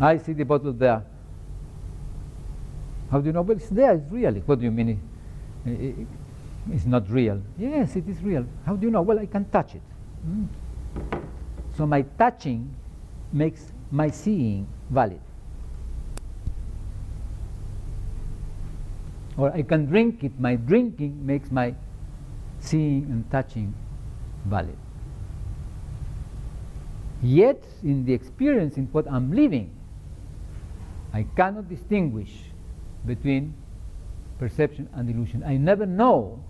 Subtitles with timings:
[0.00, 1.04] I see the bottle there.
[3.10, 3.42] How do you know?
[3.42, 4.34] Well, it's there, it's real.
[4.34, 5.00] What do you mean?
[5.64, 6.06] It, it,
[6.72, 7.40] it's not real.
[7.58, 8.46] Yes, it is real.
[8.66, 9.02] How do you know?
[9.02, 9.82] Well, I can touch it.
[10.26, 10.48] Mm.
[11.76, 12.74] So my touching
[13.32, 15.20] makes my seeing valid.
[19.36, 21.74] Or I can drink it, my drinking makes my
[22.60, 23.74] seeing and touching
[24.44, 24.76] valid.
[27.22, 29.70] Yet, in the experience, in what I'm living,
[31.14, 32.32] I cannot distinguish
[33.06, 33.54] between
[34.40, 35.44] perception and illusion.
[35.44, 36.42] I never know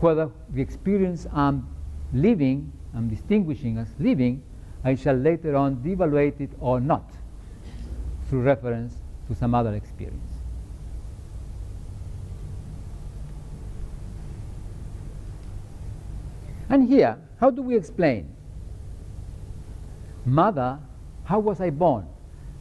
[0.00, 1.68] whether the experience I'm
[2.12, 4.42] living, I'm distinguishing as living,
[4.82, 7.08] I shall later on devaluate it or not
[8.28, 8.96] through reference
[9.28, 10.32] to some other experience.
[16.68, 18.34] And here, how do we explain?
[20.24, 20.80] Mother,
[21.22, 22.08] how was I born?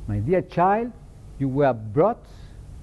[0.08, 0.92] My dear child,
[1.40, 2.26] you were brought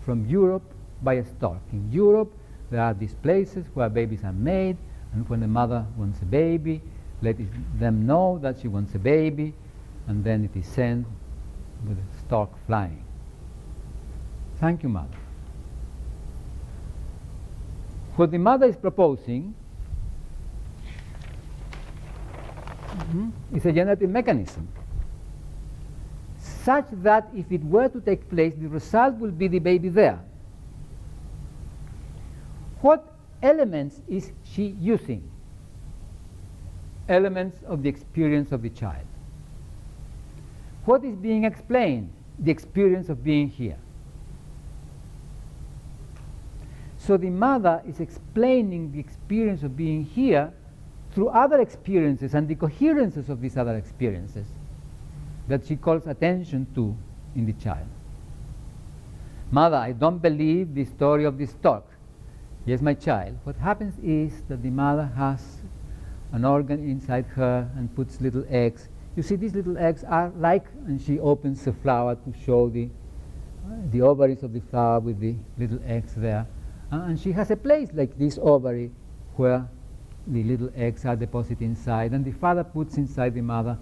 [0.01, 0.63] from Europe
[1.03, 1.61] by a stork.
[1.73, 2.33] In Europe,
[2.71, 4.77] there are these places where babies are made,
[5.13, 6.81] and when the mother wants a baby,
[7.21, 7.37] let
[7.79, 9.53] them know that she wants a baby,
[10.07, 11.07] and then it is sent
[11.87, 13.05] with a stork flying.
[14.59, 15.09] Thank you, mother.
[18.17, 19.55] What the mother is proposing
[22.89, 24.69] mm-hmm, is a generative mechanism
[26.65, 30.21] such that if it were to take place, the result will be the baby there.
[32.81, 33.05] What
[33.43, 35.31] elements is she using?
[37.09, 39.07] Elements of the experience of the child.
[40.85, 42.11] What is being explained?
[42.39, 43.77] The experience of being here.
[46.99, 50.53] So the mother is explaining the experience of being here
[51.13, 54.47] through other experiences and the coherences of these other experiences
[55.51, 56.97] that she calls attention to
[57.35, 57.87] in the child.
[59.51, 61.85] Mother, I don't believe the story of the stork.
[62.65, 63.37] Yes, my child.
[63.43, 65.59] What happens is that the mother has
[66.33, 68.89] an organ inside her and puts little eggs.
[69.17, 72.89] You see, these little eggs are like, and she opens the flower to show the,
[73.91, 76.47] the ovaries of the flower with the little eggs there.
[76.93, 78.93] Uh, and she has a place like this ovary
[79.35, 79.69] where
[80.29, 82.13] the little eggs are deposited inside.
[82.13, 83.77] And the father puts inside the mother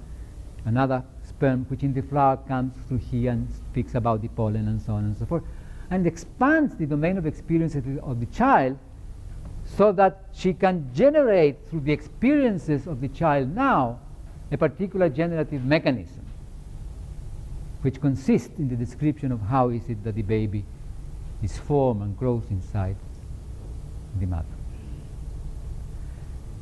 [0.64, 1.04] another
[1.38, 4.94] sperm, which in the flower comes through here and speaks about the pollen and so
[4.94, 5.44] on and so forth,
[5.90, 8.76] and expands the domain of experiences of the child
[9.64, 13.98] so that she can generate through the experiences of the child now
[14.50, 16.24] a particular generative mechanism
[17.82, 20.64] which consists in the description of how is it that the baby
[21.42, 22.96] is formed and grows inside
[24.18, 24.44] the mother.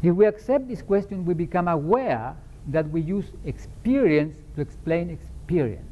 [0.03, 2.37] If we accept this question, we become aware
[2.69, 5.84] that we use experience to explain experience.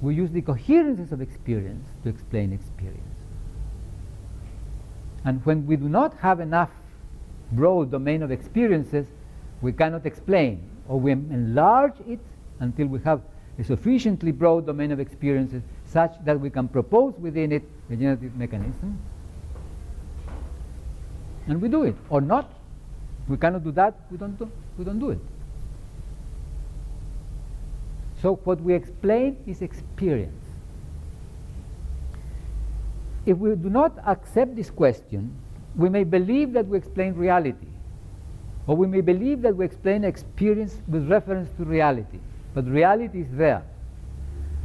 [0.00, 3.00] We use the coherences of experience to explain experience.
[5.24, 6.70] And when we do not have enough
[7.52, 9.06] broad domain of experiences,
[9.60, 12.20] we cannot explain, or we enlarge it
[12.60, 13.20] until we have
[13.58, 18.34] a sufficiently broad domain of experiences such that we can propose within it a generative
[18.36, 18.98] mechanism.
[21.46, 22.50] And we do it, or not.
[23.28, 25.20] We cannot do that, we don't do, we don't do it.
[28.20, 30.34] So what we explain is experience.
[33.24, 35.34] If we do not accept this question,
[35.76, 37.68] we may believe that we explain reality,
[38.66, 42.18] or we may believe that we explain experience with reference to reality.
[42.54, 43.62] But reality is there.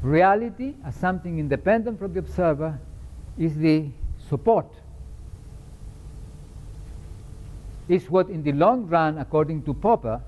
[0.01, 2.79] Reality, as something independent from the observer,
[3.37, 3.89] is the
[4.29, 4.67] support.
[7.87, 10.21] Is what, in the long run, according to Popper,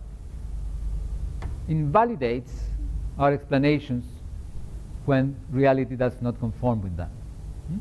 [1.67, 2.51] invalidates
[3.17, 4.05] our explanations
[5.05, 7.09] when reality does not conform with them.
[7.67, 7.77] Hmm?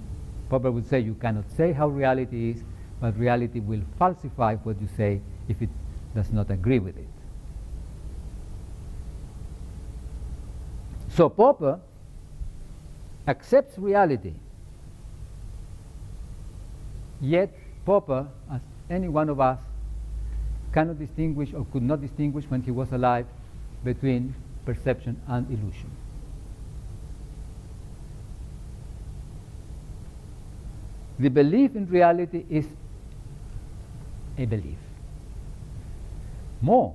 [0.48, 2.62] Popper would say you cannot say how reality is,
[3.00, 5.68] but reality will falsify what you say if it
[6.14, 7.06] does not agree with it.
[11.10, 11.80] So Popper
[13.28, 14.32] accepts reality,
[17.20, 17.52] yet
[17.84, 18.60] Popper, as
[18.90, 19.58] any one of us,
[20.72, 23.26] cannot distinguish or could not distinguish when he was alive
[23.82, 24.34] between
[24.64, 25.90] perception and illusion.
[31.18, 32.66] The belief in reality is
[34.36, 34.76] a belief.
[36.60, 36.94] More,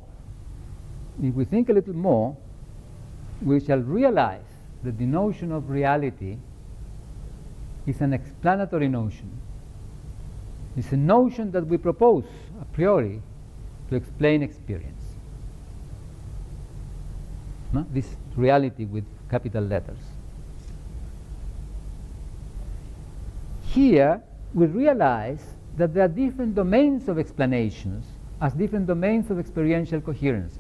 [1.22, 2.38] if we think a little more,
[3.42, 4.46] we shall realize
[4.84, 6.38] that the notion of reality
[7.88, 9.41] is an explanatory notion.
[10.78, 12.26] It's a notion that we propose
[12.62, 13.22] a priori
[13.90, 15.02] to explain experience.
[17.74, 17.86] no?
[17.92, 20.00] this reality with capital letters.
[23.68, 24.22] Here,
[24.54, 25.42] we realize
[25.78, 28.06] that there are different domains of explanations
[28.42, 30.58] as different domains of experiential coherences.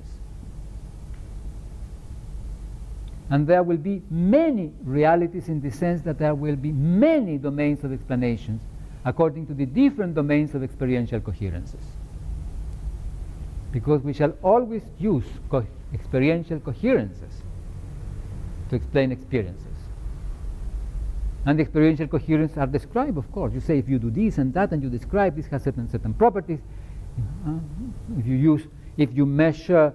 [3.30, 7.84] And there will be many realities in the sense that there will be many domains
[7.84, 8.62] of explanations
[9.06, 11.83] according to the different domains of experiential coherences.
[13.71, 17.42] Because we shall always use co experiential coherences
[18.69, 19.68] to explain experiences.
[21.45, 23.53] And the experiential coherences are described, of course.
[23.53, 26.13] You say if you do this and that, and you describe this has certain certain
[26.13, 26.59] properties.
[27.45, 27.56] Uh,
[28.18, 28.68] if you use,
[28.98, 29.94] if you measure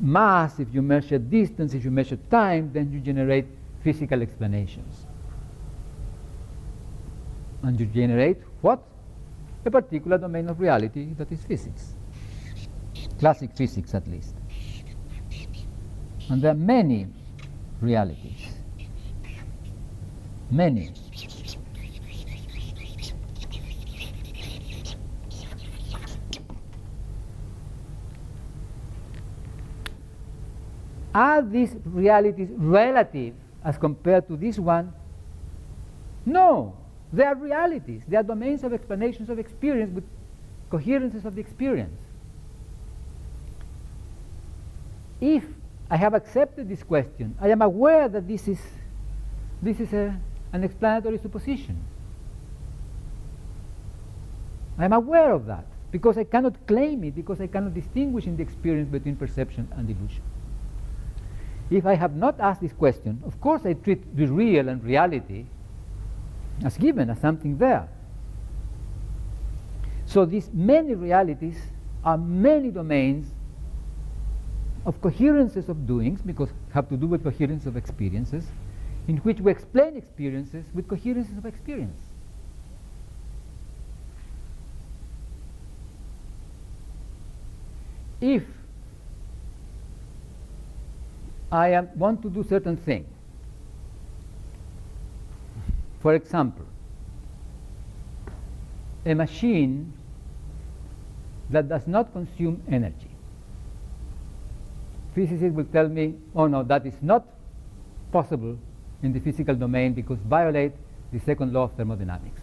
[0.00, 3.46] mass, if you measure distance, if you measure time, then you generate
[3.82, 5.06] physical explanations.
[7.64, 8.82] And you generate what?
[9.64, 11.94] A particular domain of reality that is physics.
[13.18, 14.34] Classic physics, at least.
[16.28, 17.06] And there are many
[17.80, 18.54] realities
[20.54, 20.92] many.
[31.14, 34.92] Are these realities relative as compared to this one?
[36.26, 36.74] No,
[37.14, 38.02] they are realities.
[38.08, 40.04] They are domains of explanations of experience with
[40.70, 41.98] coherences of the experience.
[45.20, 45.44] If
[45.90, 48.60] I have accepted this question, I am aware that this is,
[49.62, 50.18] this is a
[50.54, 51.76] an explanatory supposition.
[54.78, 58.36] I am aware of that because I cannot claim it, because I cannot distinguish in
[58.36, 60.22] the experience between perception and illusion.
[61.70, 65.46] If I have not asked this question, of course I treat the real and reality
[66.62, 67.88] as given, as something there.
[70.06, 71.58] So these many realities
[72.04, 73.26] are many domains
[74.86, 78.44] of coherences of doings, because have to do with coherence of experiences,
[79.08, 82.00] in which we explain experiences with coherences of experience.
[88.20, 88.44] If
[91.50, 93.06] I am, want to do certain thing,
[96.04, 96.66] for example,
[99.06, 99.90] a machine
[101.48, 103.08] that does not consume energy.
[105.14, 107.24] Physicists will tell me, oh no, that is not
[108.12, 108.58] possible
[109.02, 110.72] in the physical domain because violate
[111.10, 112.42] the second law of thermodynamics.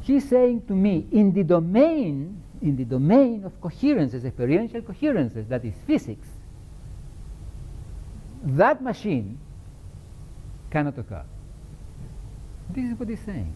[0.00, 5.64] He's saying to me, in the domain, in the domain of coherences, experiential coherences, that
[5.64, 6.26] is physics,
[8.42, 9.38] that machine
[10.70, 11.24] cannot occur.
[12.70, 13.52] This is what he's saying.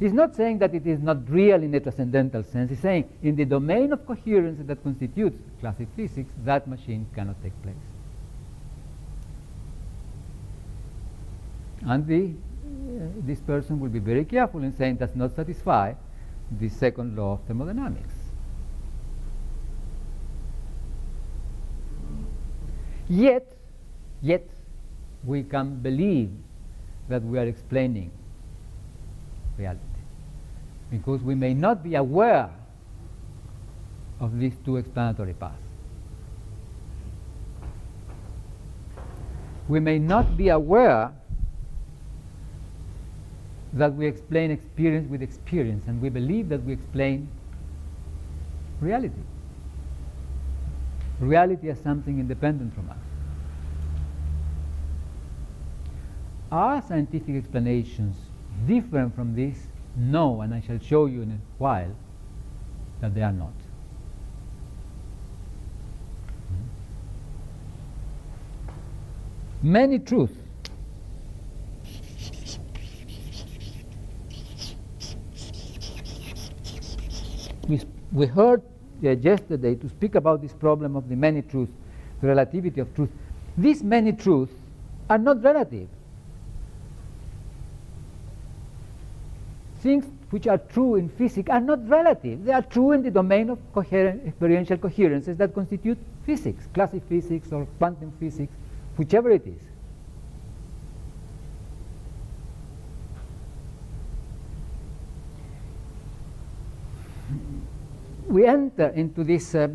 [0.00, 2.70] He's not saying that it is not real in a transcendental sense.
[2.70, 7.60] He's saying in the domain of coherence that constitutes classic physics, that machine cannot take
[7.62, 7.74] place.
[11.86, 15.94] And the, uh, this person will be very careful in saying does not satisfy
[16.50, 18.14] the second law of thermodynamics.
[23.08, 23.46] Yet,
[24.22, 24.48] yet,
[25.26, 26.30] we can believe
[27.08, 28.10] that we are explaining
[29.58, 29.80] reality
[30.90, 32.50] because we may not be aware
[34.20, 35.56] of these two explanatory paths.
[39.68, 41.12] We may not be aware
[43.72, 47.28] that we explain experience with experience, and we believe that we explain
[48.80, 49.22] reality.
[51.18, 53.13] Reality as something independent from us.
[56.50, 58.16] Are scientific explanations
[58.66, 59.58] different from this?
[59.96, 61.94] No, and I shall show you in a while
[63.00, 63.52] that they are not.
[69.62, 70.34] Many truths
[77.68, 77.80] we,
[78.12, 78.62] we heard
[79.02, 81.72] uh, yesterday to speak about this problem of the many truths,
[82.20, 83.10] the relativity of truth.
[83.56, 84.54] These many truths
[85.08, 85.88] are not relative.
[89.84, 92.42] Things which are true in physics are not relative.
[92.42, 97.52] They are true in the domain of coherent, experiential coherences that constitute physics, classic physics
[97.52, 98.54] or quantum physics,
[98.96, 99.60] whichever it is.
[108.34, 109.68] we enter into this uh,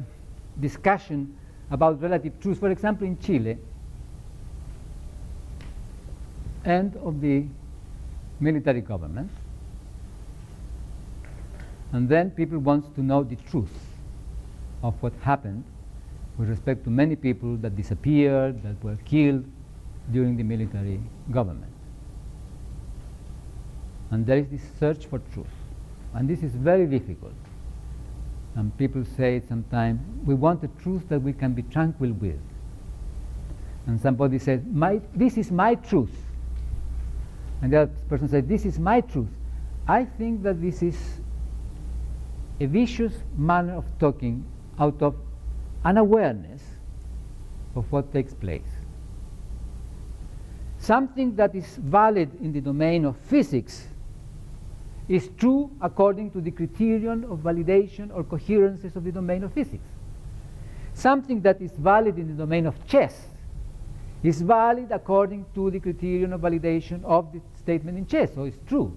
[0.59, 1.37] discussion
[1.69, 3.57] about relative truth, for example, in Chile,
[6.65, 7.45] end of the
[8.39, 9.29] military government,
[11.91, 13.73] and then people want to know the truth
[14.83, 15.63] of what happened
[16.37, 19.43] with respect to many people that disappeared, that were killed
[20.11, 20.99] during the military
[21.31, 21.71] government.
[24.11, 25.47] And there is this search for truth.
[26.13, 27.33] And this is very difficult.
[28.55, 32.39] And people say sometimes, we want a truth that we can be tranquil with.
[33.85, 36.11] And somebody says, my, this is my truth.
[37.61, 39.27] And the other person says, this is my truth.
[39.87, 40.95] I think that this is
[42.59, 44.45] a vicious manner of talking
[44.79, 45.15] out of
[45.85, 46.61] unawareness
[47.75, 48.67] of what takes place.
[50.79, 53.87] Something that is valid in the domain of physics
[55.07, 59.87] is true according to the criterion of validation or coherences of the domain of physics.
[60.93, 63.27] Something that is valid in the domain of chess
[64.21, 68.59] is valid according to the criterion of validation of the statement in chess, so it's
[68.67, 68.93] true.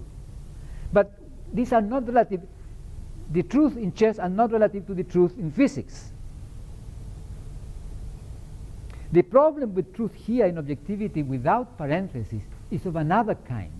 [0.91, 1.11] But
[1.53, 2.41] these are not relative,
[3.31, 6.11] the truth in chess are not relative to the truth in physics.
[9.11, 13.71] The problem with truth here in objectivity without parentheses is of another kind.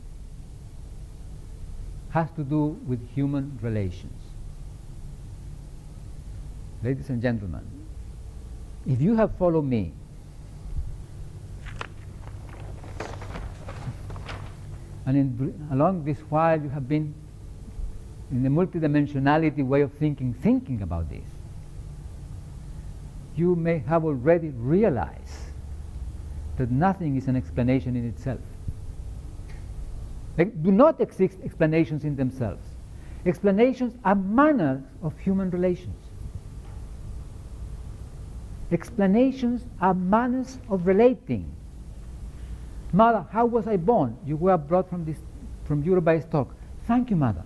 [2.12, 4.14] Has to do with human relations.
[6.84, 7.66] Ladies and gentlemen,
[8.86, 9.94] if you have followed me,
[15.06, 17.14] and in, along this while you have been
[18.34, 21.26] in a multidimensionality way of thinking, thinking about this,
[23.36, 25.52] you may have already realized
[26.58, 28.40] that nothing is an explanation in itself.
[30.36, 32.64] They do not exist explanations in themselves.
[33.26, 35.96] Explanations are manners of human relations.
[38.72, 41.52] Explanations are manners of relating.
[42.92, 44.18] Mother, how was I born?
[44.26, 45.18] You were brought from, this,
[45.66, 46.50] from Europe by a stork.
[46.88, 47.44] Thank you, mother.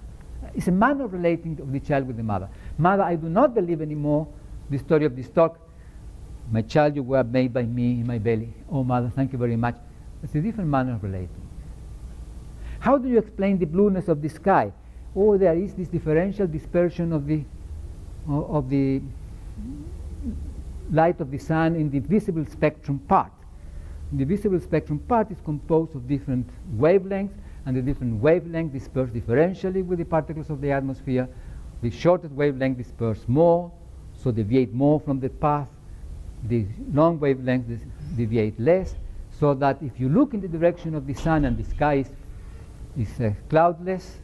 [0.56, 2.50] It's a manner of relating of the child with the mother.
[2.78, 4.28] Mother, I do not believe anymore
[4.70, 5.60] the story of the stork.
[6.52, 8.54] My child, you were made by me in my belly.
[8.72, 9.76] Oh, mother, thank you very much.
[10.24, 11.30] It's a different manner of relating.
[12.80, 14.72] How do you explain the blueness of the sky?
[15.16, 17.44] Oh, there is this differential dispersion of the,
[18.28, 19.02] of the
[20.92, 23.32] light of the sun in the visible spectrum part.
[24.12, 27.34] The visible spectrum part is composed of different wavelengths,
[27.68, 31.28] and the different wavelengths disperse differentially with the particles of the atmosphere.
[31.82, 33.72] The shortest wavelength disperse more,
[34.16, 35.68] so deviate more from the path
[36.44, 37.80] the long wavelengths
[38.16, 38.96] deviate less,
[39.40, 42.10] so that if you look in the direction of the sun and the sky is,
[42.98, 44.18] is uh, cloudless,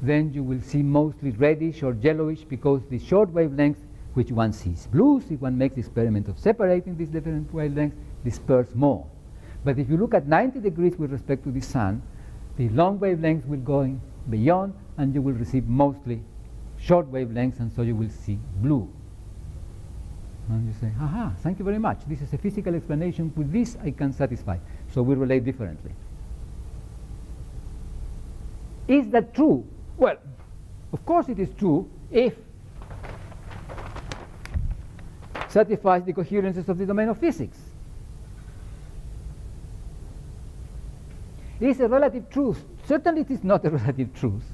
[0.00, 3.80] then you will see mostly reddish or yellowish because the short wavelengths,
[4.14, 8.74] which one sees blues, if one makes the experiment of separating these different wavelengths, disperse
[8.74, 9.06] more.
[9.64, 12.02] But if you look at 90 degrees with respect to the sun,
[12.56, 13.98] the long wavelengths will go
[14.30, 16.22] beyond and you will receive mostly
[16.78, 18.88] short wavelengths and so you will see blue.
[20.48, 22.00] And you say, aha, thank you very much.
[22.06, 23.32] This is a physical explanation.
[23.34, 24.58] With this, I can satisfy.
[24.92, 25.92] So we relate differently.
[28.86, 29.66] Is that true?
[29.96, 30.18] Well,
[30.92, 32.34] of course it is true if
[35.48, 37.58] satisfies the coherences of the domain of physics.
[41.60, 42.62] Is a relative truth.
[42.86, 44.44] Certainly it is not a relative truth.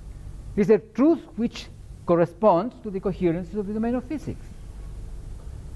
[0.56, 1.66] It is a truth which
[2.06, 4.44] corresponds to the coherences of the domain of physics.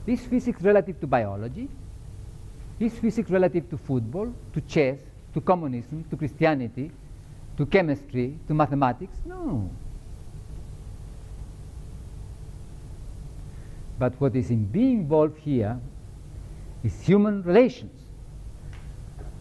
[0.06, 1.68] Is physics relative to biology?
[2.78, 4.98] Is physics relative to football, to chess,
[5.32, 6.90] to communism, to Christianity,
[7.56, 9.16] to chemistry, to mathematics?
[9.24, 9.70] No.
[13.98, 15.78] But what is in being involved here
[16.82, 18.03] is human relations.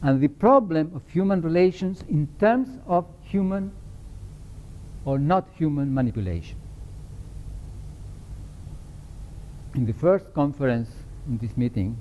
[0.03, 3.71] And the problem of human relations in terms of human
[5.05, 6.57] or not human manipulation.
[9.75, 10.89] in the first conference
[11.27, 11.97] in this meeting,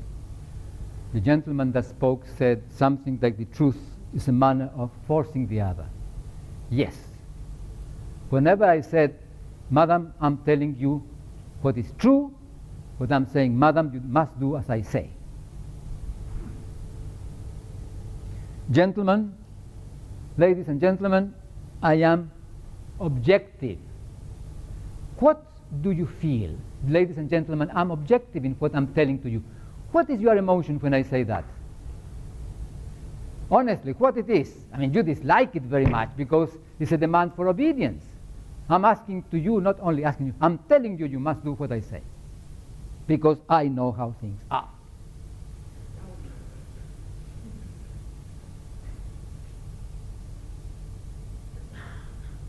[1.15, 3.79] the gentleman that spoke said something like the truth
[4.15, 5.87] is a manner of forcing the other.
[6.71, 6.95] Yes.
[8.31, 9.19] Whenever I said,
[9.71, 11.03] Madam, I'm telling you
[11.63, 12.35] what is true,
[12.99, 15.11] what I'm saying, Madam, you must do as I say.
[18.73, 19.35] Gentlemen,
[20.39, 21.35] ladies and gentlemen,
[21.83, 22.31] I am
[22.99, 23.79] objective.
[25.19, 25.45] What
[25.83, 26.51] do you feel?
[26.89, 29.43] Ladies and gentlemen, I'm objective in what I'm telling to you.
[29.93, 31.45] What is your emotion when I say that?
[33.51, 34.55] Honestly, what it is?
[34.73, 36.49] I mean, you dislike it very much because
[36.81, 38.03] it's a demand for obedience.
[38.71, 41.73] I'm asking to you, not only asking you, I'm telling you, you must do what
[41.73, 42.01] I say
[43.07, 44.69] because I know how things are.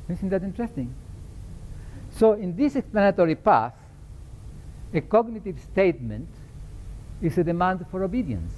[0.09, 0.93] Isn't that interesting?
[2.11, 3.73] So, in this explanatory path,
[4.93, 6.29] a cognitive statement
[7.21, 8.53] is a demand for obedience.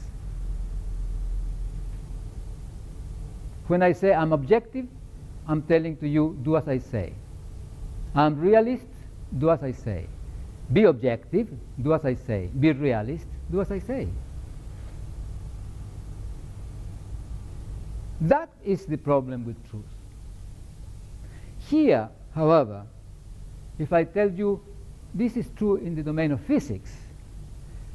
[3.68, 4.88] When I say I'm objective,
[5.48, 7.14] I'm telling to you, do as I say.
[8.14, 8.88] I'm realist,
[9.38, 10.08] do as I say.
[10.72, 11.48] Be objective,
[11.82, 12.50] do as I say.
[12.60, 14.08] Be realist, do as I say.
[18.22, 19.84] That is the problem with truth.
[21.70, 22.86] Here, however,
[23.80, 24.62] if I tell you
[25.14, 26.92] this is true in the domain of physics,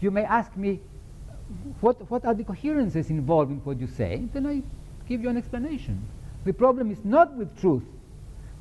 [0.00, 0.80] you may ask me,
[1.80, 4.22] what, what are the coherences involved in what you say?
[4.32, 4.62] Then I
[5.08, 6.02] give you an explanation.
[6.44, 7.84] The problem is not with truth.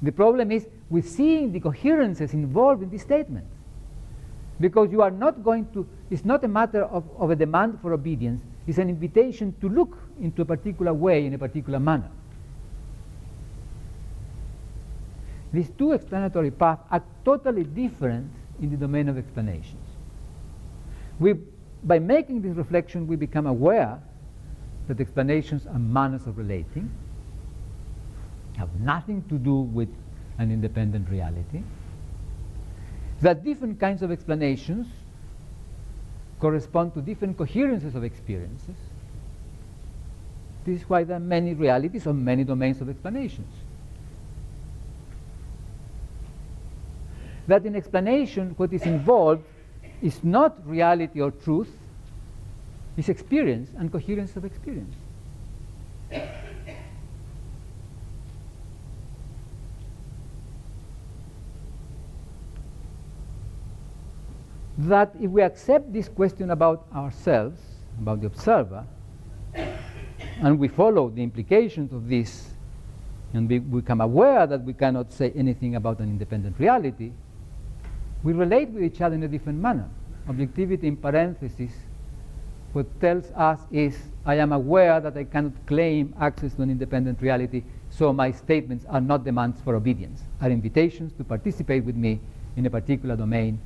[0.01, 3.45] The problem is with seeing the coherences involved in the statement.
[4.59, 7.93] Because you are not going to, it's not a matter of, of a demand for
[7.93, 12.09] obedience, it's an invitation to look into a particular way, in a particular manner.
[15.51, 18.29] These two explanatory paths are totally different
[18.62, 19.86] in the domain of explanations.
[21.20, 21.36] We,
[21.84, 24.00] by making this reflection, we become aware
[24.88, 26.89] that explanations are manners of relating,
[28.58, 29.89] have nothing to do with
[30.38, 31.63] an independent reality,
[33.22, 34.88] that different kinds of explanations
[36.39, 38.75] correspond to different coherences of experiences.
[40.65, 43.51] This is why there are many realities or many domains of explanations.
[47.50, 49.44] That in explanation, what is involved
[50.03, 51.72] is not reality or truth,
[52.96, 54.94] it's experience and coherence of experience.
[64.77, 67.60] that if we accept this question about ourselves,
[68.00, 68.86] about the observer,
[70.41, 72.51] and we follow the implications of this,
[73.34, 77.12] and we become aware that we cannot say anything about an independent reality,
[78.23, 79.89] we relate with each other in a different manner.
[80.27, 81.71] Objectivity in parenthesis,
[82.73, 87.22] what tells us is I am aware that I cannot claim access to an independent
[87.22, 92.20] reality, so my statements are not demands for obedience, are invitations to participate with me
[92.55, 93.59] in a particular domain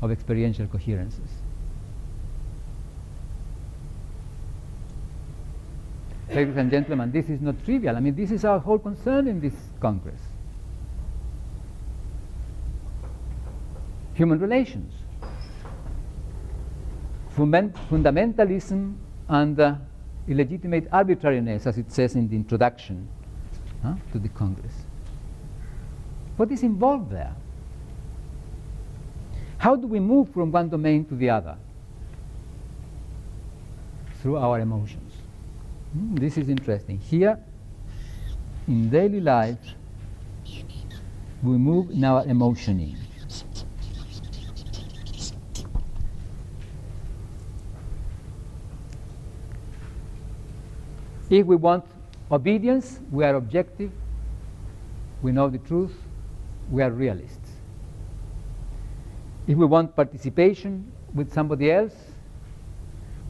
[0.00, 1.28] of experiential coherences.
[6.28, 7.96] Ladies and gentlemen, this is not trivial.
[7.96, 10.20] I mean, this is our whole concern in this Congress.
[14.14, 14.92] Human relations.
[17.36, 18.94] fundamentalism
[19.28, 19.74] and uh,
[20.28, 23.08] illegitimate arbitrariness, as it says in the introduction
[23.82, 24.74] huh, to the Congress.
[26.36, 27.34] What is involved there?
[29.58, 31.56] How do we move from one domain to the other?
[34.20, 35.12] Through our emotions.
[35.96, 36.98] Mm, this is interesting.
[36.98, 37.38] Here,
[38.66, 39.58] in daily life,
[41.42, 42.96] we move in our emotioning.
[51.32, 51.86] If we want
[52.30, 53.90] obedience, we are objective,
[55.22, 55.94] we know the truth,
[56.70, 57.52] we are realists.
[59.46, 61.94] If we want participation with somebody else,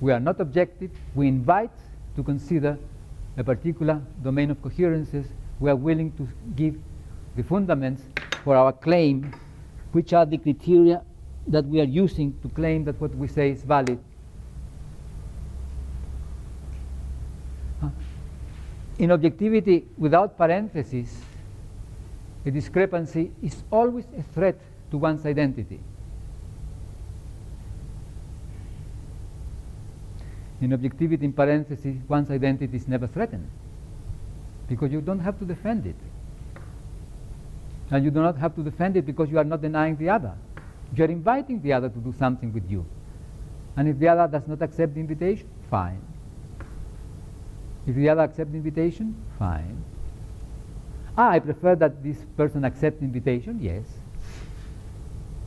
[0.01, 0.91] we are not objective.
[1.15, 1.71] We invite
[2.17, 2.77] to consider
[3.37, 5.27] a particular domain of coherences.
[5.61, 6.81] We are willing to give
[7.37, 8.01] the fundaments
[8.43, 9.33] for our claim,
[9.93, 11.03] which are the criteria
[11.47, 14.01] that we are using to claim that what we say is valid.
[19.03, 21.13] In objectivity without parentheses,
[22.47, 24.55] a discrepancy is always a threat
[24.93, 25.81] to one's identity.
[30.61, 33.51] In objectivity, in parentheses, one's identity is never threatened
[34.69, 35.97] because you don't have to defend it.
[37.91, 40.35] And you do not have to defend it because you are not denying the other.
[40.95, 42.87] You are inviting the other to do something with you.
[43.77, 46.12] And if the other does not accept the invitation, fine.
[47.87, 49.83] If the other accepts the invitation, fine.
[51.17, 53.85] Ah, I prefer that this person accept invitation, yes.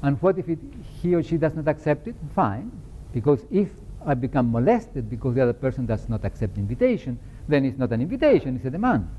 [0.01, 0.59] And what if it,
[1.01, 2.15] he or she does not accept it?
[2.35, 2.71] Fine.
[3.13, 3.69] Because if
[4.05, 7.17] I become molested because the other person does not accept invitation,
[7.47, 9.09] then it's not an invitation, it's a demand.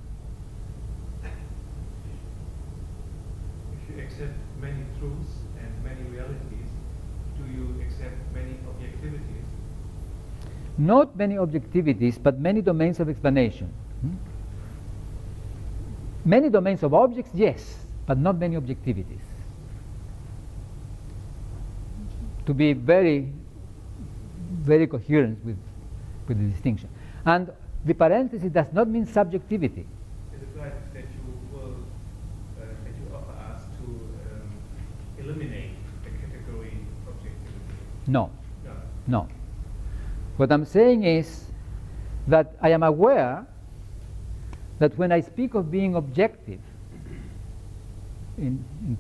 [1.24, 1.30] If
[3.96, 6.68] you accept many truths and many realities,
[7.36, 9.46] do you accept many objectivities?
[10.78, 13.72] Not many objectivities, but many domains of explanation.
[14.00, 14.14] Hmm?
[16.24, 19.20] Many domains of objects, yes, but not many objectivities.
[22.46, 23.32] To be very
[24.66, 25.56] very coherent with,
[26.28, 26.88] with the distinction.
[27.24, 27.50] And
[27.84, 29.86] the parenthesis does not mean subjectivity.
[30.34, 31.74] Is it right that you will,
[32.58, 34.50] uh, that you offer us to um,
[35.18, 35.70] eliminate
[36.04, 38.08] the category objectivity?
[38.08, 38.30] No.
[38.64, 38.72] No.
[39.06, 39.28] no.
[40.36, 41.44] What I'm saying is
[42.28, 43.46] that I am aware
[44.78, 46.60] that when I speak of being objective
[48.36, 48.98] in, in,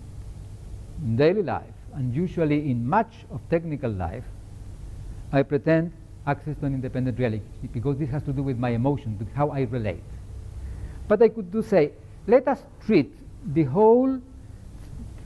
[1.02, 4.24] in daily life, and usually in much of technical life,
[5.32, 5.92] I pretend
[6.26, 9.50] access to an independent reality because this has to do with my emotion, with how
[9.50, 10.02] I relate.
[11.08, 11.92] But I could do say,
[12.26, 13.12] let us treat
[13.44, 14.20] the whole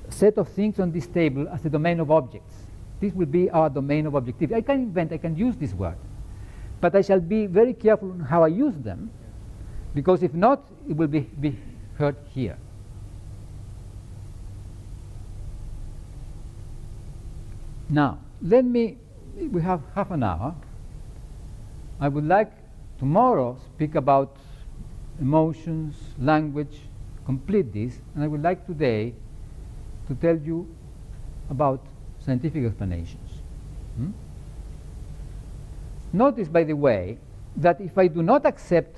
[0.08, 2.54] set of things on this table as a domain of objects.
[3.00, 4.54] This will be our domain of objectivity.
[4.54, 5.96] I can invent, I can use this word.
[6.80, 9.10] But I shall be very careful on how I use them,
[9.94, 11.56] because if not, it will be, be
[11.96, 12.56] heard here.
[17.88, 18.96] Now, let me,
[19.50, 20.54] we have half an hour.
[21.98, 22.52] I would like
[22.98, 24.36] tomorrow speak about
[25.20, 26.80] emotions, language,
[27.26, 29.12] complete this, and I would like today
[30.08, 30.68] to tell you
[31.50, 31.80] about
[32.24, 33.30] scientific explanations.
[33.96, 34.10] Hmm?
[36.12, 37.18] Notice, by the way,
[37.56, 38.96] that if I do not accept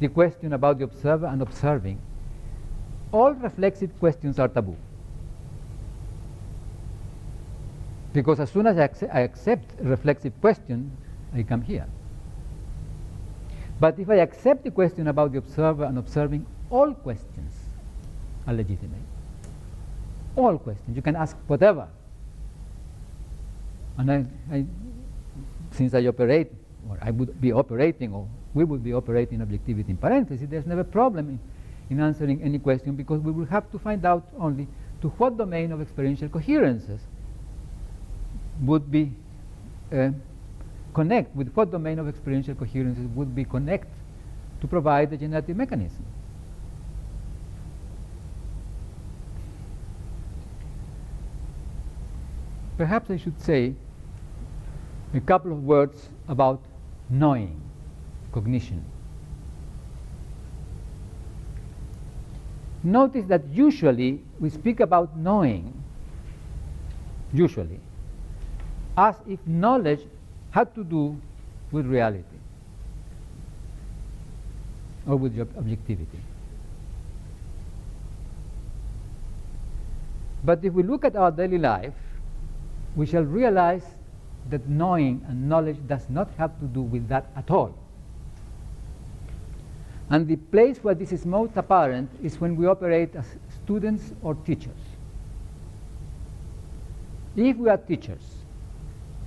[0.00, 2.00] the question about the observer and observing,
[3.12, 4.76] all reflexive questions are taboo.
[8.12, 10.96] Because as soon as I, accept, I accept reflexive question,
[11.34, 11.86] I come here.
[13.80, 17.52] But if I accept the question about the observer and observing, all questions
[18.46, 19.06] are legitimate.
[20.36, 20.96] All questions.
[20.96, 21.88] You can ask whatever.
[23.98, 24.64] And I, I,
[25.72, 26.50] since I operate,
[26.88, 30.82] or I would be operating, or we would be operating objectivity in parentheses, there's never
[30.82, 31.40] a problem in,
[31.90, 34.68] in answering any question because we will have to find out only
[35.02, 37.00] to what domain of experiential coherences
[38.62, 39.12] would be
[39.92, 40.10] uh,
[40.94, 43.88] connect, with what domain of experiential coherences would be connect
[44.60, 46.04] to provide the generative mechanism.
[52.76, 53.74] Perhaps I should say
[55.14, 56.60] a couple of words about
[57.08, 57.60] knowing,
[58.32, 58.84] cognition.
[62.82, 65.72] Notice that usually we speak about knowing,
[67.32, 67.80] usually,
[68.96, 70.00] as if knowledge
[70.50, 71.16] had to do
[71.72, 72.24] with reality
[75.06, 76.20] or with objectivity.
[80.44, 81.94] But if we look at our daily life,
[82.94, 83.84] we shall realize
[84.50, 87.74] that knowing and knowledge does not have to do with that at all.
[90.10, 93.26] And the place where this is most apparent is when we operate as
[93.62, 94.80] students or teachers.
[97.36, 98.22] If we are teachers,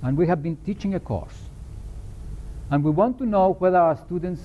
[0.02, 1.38] and we have been teaching a course.
[2.70, 4.42] And we want to know whether our students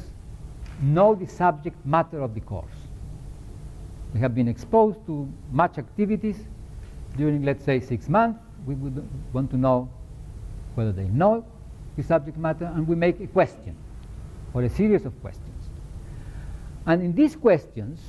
[0.82, 2.72] know the subject matter of the course.
[4.14, 6.38] we have been exposed to much activities
[7.18, 8.40] during, let's say, six months.
[8.66, 9.90] We would want to know
[10.78, 11.44] whether they know
[11.96, 13.76] the subject matter, and we make a question
[14.54, 15.70] or a series of questions.
[16.86, 18.00] And in these questions,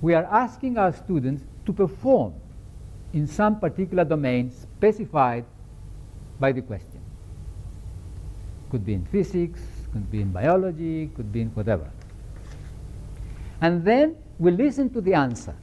[0.00, 2.34] we are asking our students to perform
[3.12, 5.44] in some particular domain specified
[6.40, 7.00] by the question.
[8.72, 9.60] Could be in physics,
[9.92, 11.88] could be in biology, could be in whatever.
[13.60, 15.54] And then we listen to the answer.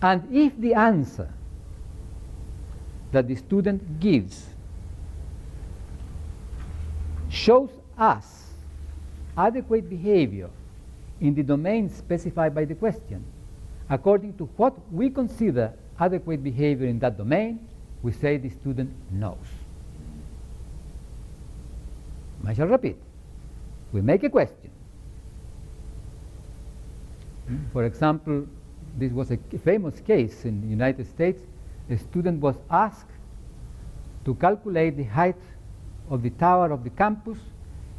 [0.00, 1.32] And if the answer
[3.10, 4.46] that the student gives
[7.32, 8.24] shows us
[9.36, 10.50] adequate behavior
[11.20, 13.24] in the domain specified by the question,
[13.88, 17.58] according to what we consider adequate behavior in that domain,
[18.02, 19.36] we say the student knows.
[22.44, 22.96] I shall repeat.
[23.92, 24.70] We make a question.
[27.72, 28.46] For example,
[28.98, 31.40] this was a famous case in the United States.
[31.88, 33.10] A student was asked
[34.24, 35.36] to calculate the height
[36.10, 37.38] of the tower of the campus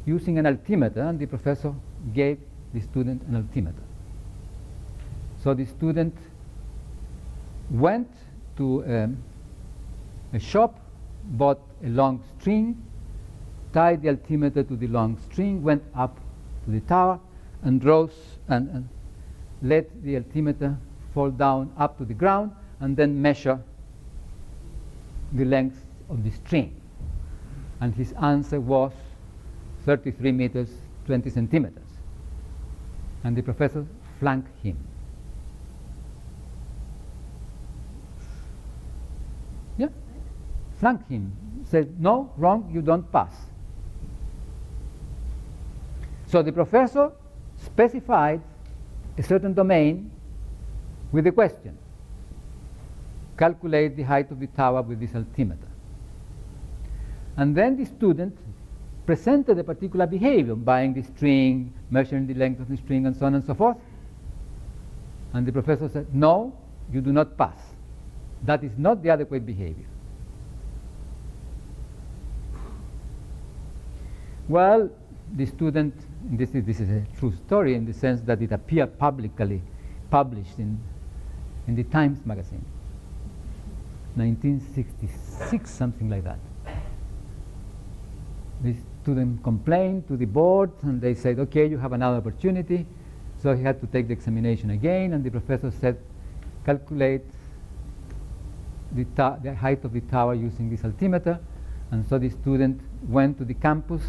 [0.06, 1.74] using an altimeter, and the professor
[2.12, 2.38] gave
[2.72, 3.82] the student an altimeter.
[5.42, 6.16] So the student
[7.70, 8.10] went
[8.56, 9.16] to um,
[10.32, 10.78] a shop,
[11.24, 12.82] bought a long string,
[13.72, 16.18] tied the altimeter to the long string, went up
[16.64, 17.18] to the tower,
[17.62, 18.88] and rose and, and
[19.62, 20.76] let the altimeter
[21.14, 23.58] fall down up to the ground, and then measure
[25.32, 26.74] the length of the string.
[27.80, 28.92] And his answer was
[29.84, 30.70] 33 meters,
[31.06, 31.82] 20 centimeters.
[33.22, 33.86] And the professor
[34.18, 34.76] flanked him.
[39.76, 39.88] Yeah,
[40.78, 41.32] flanked him.
[41.70, 43.34] Said, no, wrong, you don't pass.
[46.28, 47.12] So the professor
[47.58, 48.40] specified
[49.16, 50.10] a certain domain
[51.12, 51.78] with the question
[53.36, 55.68] calculate the height of the tower with this altimeter.
[57.36, 58.36] And then the student
[59.06, 63.26] presented a particular behavior, buying the string, measuring the length of the string, and so
[63.26, 63.76] on and so forth.
[65.32, 66.56] And the professor said, No,
[66.92, 67.58] you do not pass.
[68.44, 69.86] That is not the adequate behavior.
[74.48, 74.90] Well,
[75.34, 78.98] the student, this is, this is a true story in the sense that it appeared
[78.98, 79.62] publicly
[80.10, 80.78] published in,
[81.66, 82.64] in the Times magazine,
[84.14, 86.38] 1966, something like that.
[88.64, 92.86] The student complained to the board and they said, okay, you have another opportunity.
[93.40, 95.98] So he had to take the examination again and the professor said,
[96.64, 97.22] calculate
[98.92, 99.04] the,
[99.42, 101.38] the height of the tower using this altimeter.
[101.92, 104.02] And so the student went to the campus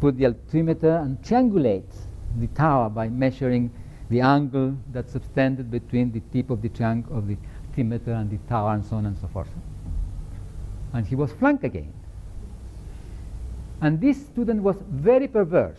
[0.00, 1.94] put the altimeter and triangulate
[2.38, 3.70] the tower by measuring
[4.10, 7.36] the angle that's subtended between the tip of the triangle of the
[7.68, 9.48] altimeter and the tower and so on and so forth.
[10.92, 11.92] And he was flunked again.
[13.80, 15.78] And this student was very perverse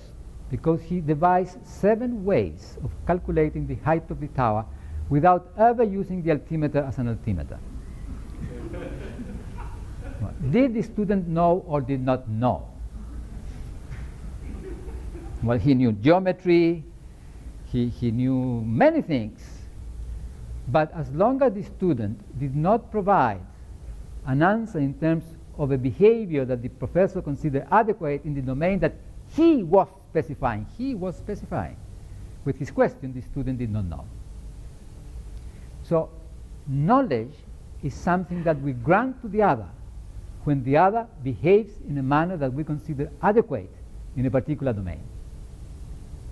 [0.49, 4.65] because he devised seven ways of calculating the height of the tower
[5.09, 7.59] without ever using the altimeter as an altimeter.
[10.51, 12.67] did the student know or did not know?
[15.43, 16.83] Well, he knew geometry,
[17.65, 19.41] he, he knew many things,
[20.67, 23.41] but as long as the student did not provide
[24.25, 25.23] an answer in terms
[25.57, 28.93] of a behavior that the professor considered adequate in the domain that
[29.35, 31.75] he was specifying, he was specifying.
[32.45, 34.05] With his question, the student did not know.
[35.83, 36.09] So,
[36.67, 37.33] knowledge
[37.83, 39.67] is something that we grant to the other
[40.43, 43.71] when the other behaves in a manner that we consider adequate
[44.15, 45.01] in a particular domain.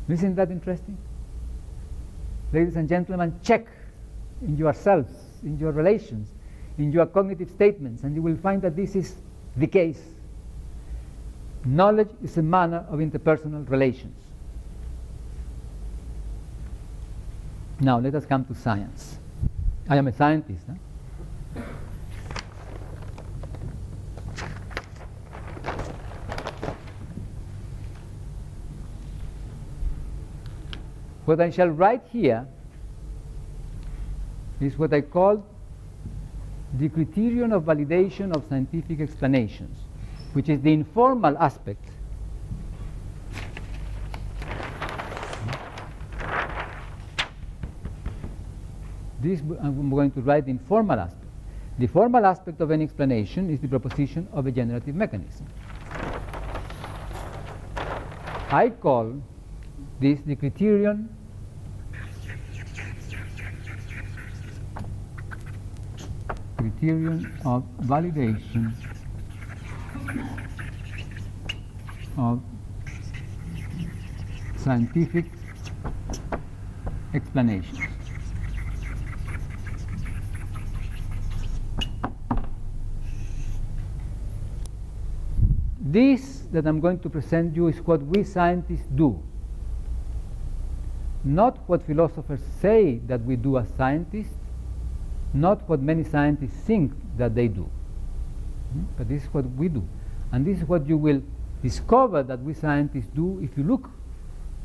[0.08, 0.98] Isn't that interesting?
[2.54, 3.66] Ladies and gentlemen, check
[4.42, 5.12] in yourselves,
[5.44, 6.30] in your relations,
[6.78, 9.16] in your cognitive statements, and you will find that this is
[9.56, 10.02] the case.
[11.64, 14.16] Knowledge is a manner of interpersonal relations.
[17.80, 19.18] Now, let us come to science.
[19.90, 20.64] I am a scientist.
[20.68, 21.62] Huh?
[31.26, 32.48] What I shall write here
[34.62, 35.44] is what I call
[36.78, 39.78] the criterion of validation of scientific explanations,
[40.34, 41.84] which is the informal aspect.
[49.22, 51.24] This I'm going to write the informal aspect.
[51.80, 55.48] The formal aspect of any explanation is the proposition of a generative mechanism.
[58.50, 59.22] I call
[60.00, 61.10] this the criterion
[66.72, 68.74] criterion of validation
[72.18, 72.42] of
[74.58, 75.26] scientific
[77.14, 77.80] explanations.
[85.80, 89.22] This that I'm going to present you is what we scientists do
[91.26, 94.45] not what philosophers say that we do as scientists,
[95.36, 97.70] not what many scientists think that they do,
[98.74, 98.84] hmm?
[98.98, 99.88] but this is what we do.
[100.32, 101.22] And this is what you will
[101.62, 103.90] discover that we scientists do if you look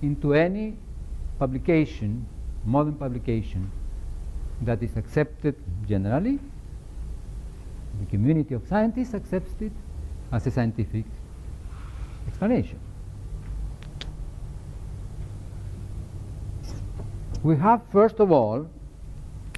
[0.02, 0.76] into any
[1.38, 2.26] publication,
[2.64, 3.70] modern publication,
[4.62, 5.56] that is accepted
[5.88, 6.38] generally.
[8.00, 9.72] The community of scientists accepts it
[10.32, 11.04] as a scientific
[12.28, 12.78] explanation.
[17.42, 18.68] We have, first of all,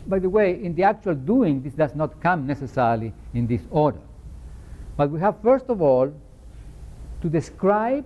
[0.07, 4.01] by the way, in the actual doing, this does not come necessarily in this order.
[4.97, 6.13] But we have, first of all,
[7.23, 8.05] to describe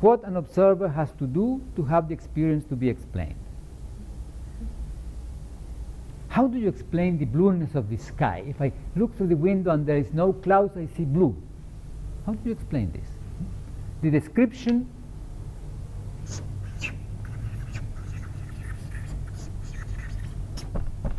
[0.00, 3.36] what an observer has to do to have the experience to be explained.
[6.28, 8.42] How do you explain the blueness of the sky?
[8.46, 11.36] If I look through the window and there is no clouds, I see blue.
[12.24, 13.06] How do you explain this?
[14.00, 14.88] The description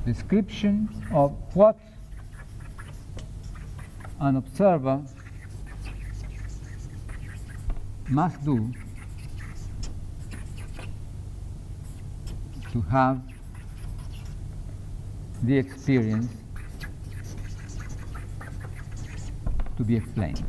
[0.06, 1.78] description of what
[4.20, 5.02] an observer
[8.10, 8.72] must do
[12.72, 13.22] to have
[15.44, 16.32] the experience
[19.78, 20.44] to be explained.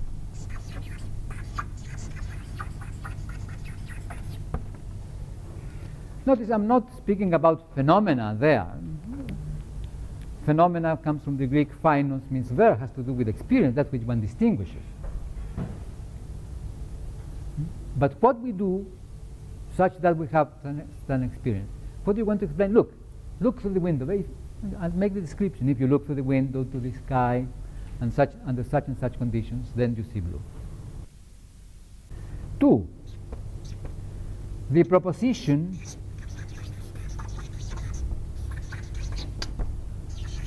[6.26, 8.66] Notice I'm not speaking about phenomena there.
[10.44, 14.02] Phenomena comes from the Greek phainos, means ver, has to do with experience, that which
[14.02, 14.82] one distinguishes.
[17.56, 17.64] Hmm?
[17.96, 18.86] but what we do
[19.76, 21.70] such that we have an experience.
[22.04, 22.72] What do you want to explain?
[22.72, 22.92] Look,
[23.40, 24.06] look through the window
[24.94, 25.68] make the description.
[25.68, 27.46] If you look through the window to the sky
[28.00, 30.40] and such under such and such conditions, then you see blue.
[32.60, 32.88] Two,
[34.70, 35.78] the proposition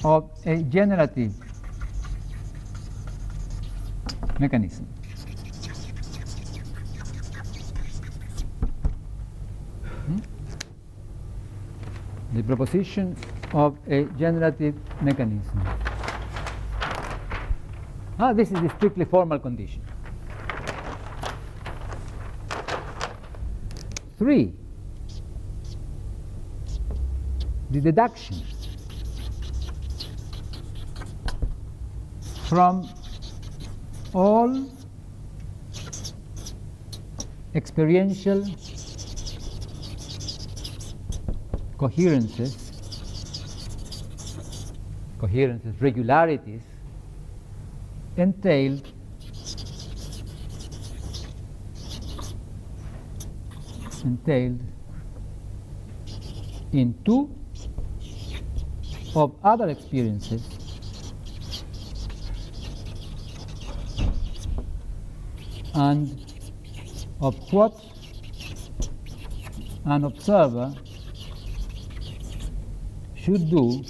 [0.03, 1.33] of a generative
[4.39, 4.85] mechanism.
[10.05, 10.17] Hmm?
[12.33, 13.15] The proposition
[13.53, 15.63] of a generative mechanism.
[18.19, 19.81] Ah, this is a strictly formal condition.
[24.17, 24.53] Three,
[27.69, 28.41] the deduction
[32.47, 32.89] from
[34.13, 34.69] all
[37.53, 38.45] experiential
[41.77, 42.71] coherences,
[45.19, 46.61] coherences, regularities
[48.15, 48.93] entailed
[54.05, 54.61] entailed
[56.71, 57.29] in two
[59.15, 60.56] of other experiences
[65.77, 66.25] and
[67.21, 67.73] of what
[69.85, 70.73] an observer
[73.15, 73.83] should do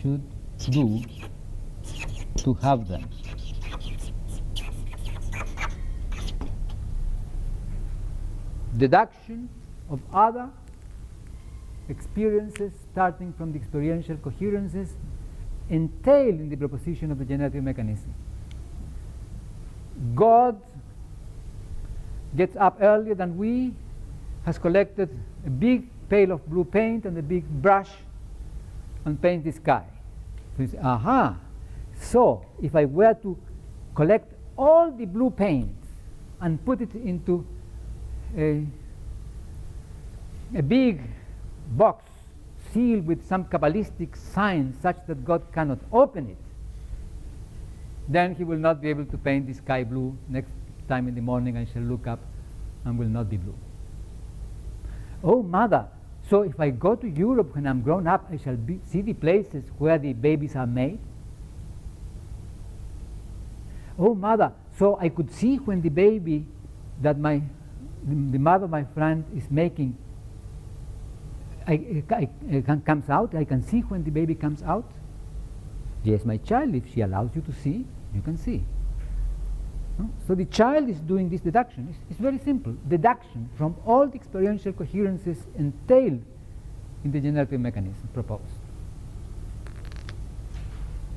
[0.00, 0.22] should
[0.70, 1.02] do
[2.36, 3.08] to have them.
[8.76, 9.48] Deduction
[9.90, 10.48] of other
[11.88, 14.96] experiences starting from the experiential coherences
[15.68, 18.14] entailed in the proposition of the generative mechanism.
[20.14, 20.60] God
[22.36, 23.74] gets up earlier than we,
[24.44, 25.08] has collected
[25.46, 27.90] a big pail of blue paint and a big brush
[29.04, 29.84] and paint the sky.
[30.58, 31.36] So aha,
[32.00, 33.36] so if I were to
[33.94, 35.74] collect all the blue paint
[36.40, 37.46] and put it into
[38.36, 38.66] a,
[40.54, 41.00] a big
[41.70, 42.04] box
[42.72, 46.45] sealed with some Kabbalistic sign such that God cannot open it,
[48.08, 50.16] then he will not be able to paint the sky blue.
[50.28, 50.52] Next
[50.88, 52.20] time in the morning, I shall look up
[52.84, 53.54] and will not be blue.
[55.22, 55.88] Oh, mother,
[56.28, 59.14] so if I go to Europe when I'm grown up, I shall be, see the
[59.14, 60.98] places where the babies are made.
[63.98, 66.46] Oh, mother, so I could see when the baby
[67.02, 67.42] that my
[68.06, 69.96] the mother, of my friend, is making
[71.66, 73.34] I, I, I, comes out.
[73.34, 74.88] I can see when the baby comes out.
[76.04, 77.84] Yes, my child, if she allows you to see,
[78.16, 78.64] you can see.
[79.98, 80.10] No?
[80.26, 81.88] So the child is doing this deduction.
[81.90, 82.74] It's, it's, very simple.
[82.88, 86.22] Deduction from all the experiential coherences entailed
[87.04, 88.42] in the generative mechanism proposed.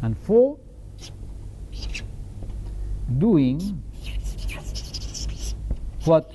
[0.02, 0.58] And four,
[3.18, 3.84] doing
[6.06, 6.32] what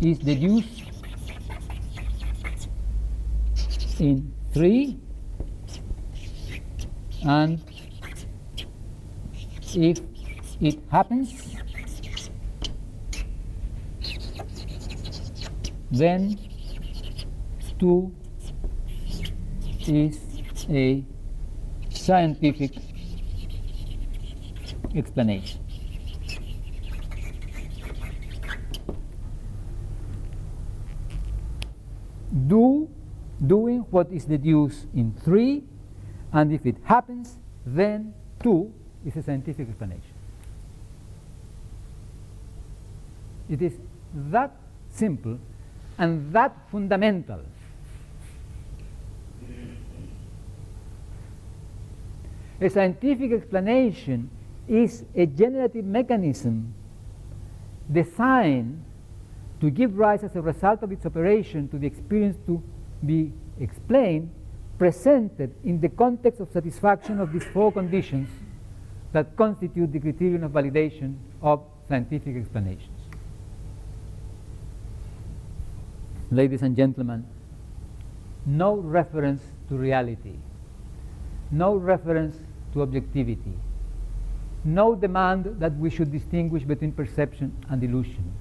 [0.00, 0.82] is deduced
[3.98, 4.98] in three
[7.26, 7.60] and
[9.76, 10.00] if
[10.60, 11.54] it happens,
[15.90, 16.38] then
[17.78, 18.12] 2
[19.86, 20.18] is
[20.70, 21.04] a
[21.90, 22.72] scientific
[24.94, 25.60] explanation.
[32.48, 32.88] Do
[33.46, 35.62] doing what is deduced in 3
[36.32, 38.72] and if it happens then 2
[39.06, 40.02] is a scientific explanation.
[43.48, 43.74] It is
[44.12, 44.50] that
[44.90, 45.38] simple
[45.96, 47.40] and that fundamental.
[52.60, 54.28] A scientific explanation
[54.66, 56.74] is a generative mechanism
[57.92, 58.82] designed
[59.60, 62.60] to give rise as a result of its operation to the experience to
[63.04, 64.30] be explained,
[64.78, 68.28] presented in the context of satisfaction of these four conditions
[69.16, 73.00] that constitute the criterion of validation of scientific explanations.
[76.30, 77.24] Ladies and gentlemen,
[78.44, 79.40] no reference
[79.70, 80.34] to reality,
[81.50, 82.36] no reference
[82.74, 83.54] to objectivity,
[84.66, 88.34] no demand that we should distinguish between perception and illusion.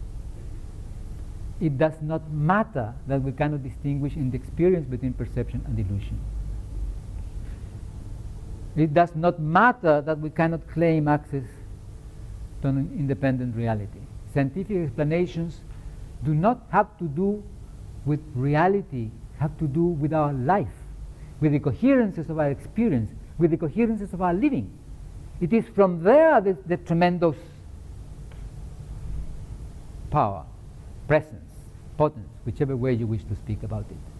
[1.61, 6.19] It does not matter that we cannot distinguish in the experience between perception and illusion.
[8.75, 11.45] It does not matter that we cannot claim access
[12.61, 13.99] to an independent reality.
[14.33, 15.61] Scientific explanations
[16.23, 17.41] do not have to do
[18.05, 20.75] with reality, have to do with our life,
[21.39, 24.69] with the coherences of our experience, with the coherences of our living.
[25.39, 27.35] It is from there that the tremendous
[30.09, 30.45] power,
[31.07, 31.51] presence,
[31.97, 34.14] potence, whichever way you wish to speak about it.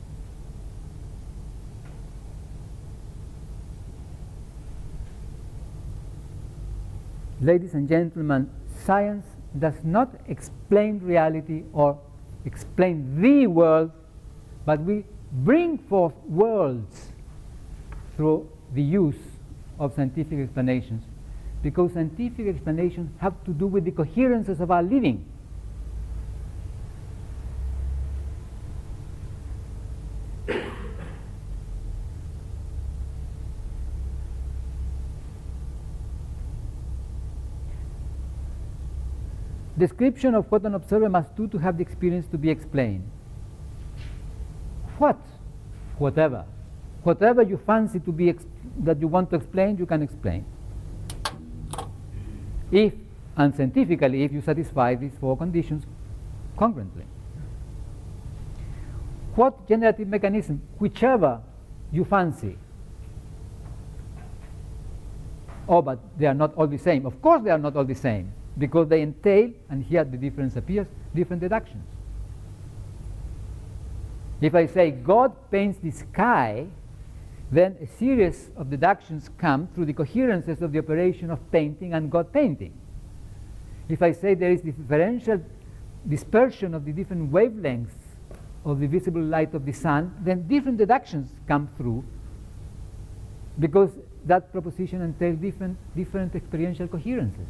[7.42, 8.50] Ladies and gentlemen,
[8.86, 9.26] science
[9.60, 12.00] does not explain reality or
[12.46, 13.92] explain the world,
[14.66, 17.10] but we bring forth worlds
[18.16, 19.20] through the use
[19.80, 21.04] of scientific explanations
[21.62, 25.26] because scientific explanations have to do with the coherences of our living.
[39.78, 43.04] Description of what an observer must do to have the experience to be explained.
[44.98, 45.20] What?
[45.98, 46.46] Whatever.
[47.04, 48.34] Whatever you fancy to be
[48.80, 50.46] that you want to explain, you can explain.
[52.72, 52.94] If,
[53.36, 55.84] and scientifically, if you satisfy these four conditions
[56.58, 57.04] congruently.
[59.36, 60.62] What generative mechanism?
[60.80, 61.42] Whichever
[61.92, 62.58] you fancy.
[65.68, 67.06] Oh, but they are not all the same.
[67.06, 70.56] Of course, they are not all the same because they entail, and here the difference
[70.56, 71.86] appears, different deductions.
[74.42, 76.68] If I say God paints the sky,
[77.52, 82.12] then a series of deductions come through the coherences of the operation of painting and
[82.12, 82.74] God painting.
[83.88, 85.42] If I say there is differential
[86.08, 87.94] dispersion of the different wavelengths
[88.66, 92.04] of the visible light of the sun, then different deductions come through
[93.60, 93.92] because
[94.26, 97.48] that proposition entails different, different experiential coherences.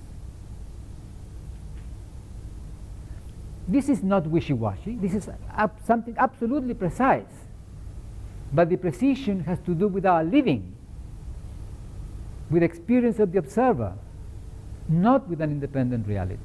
[3.68, 4.95] This is not wishy-washy.
[5.01, 7.45] This is ab something absolutely precise.
[8.53, 10.76] But the precision has to do with our living,
[12.49, 13.93] with experience of the observer,
[14.88, 16.38] not with an independent reality.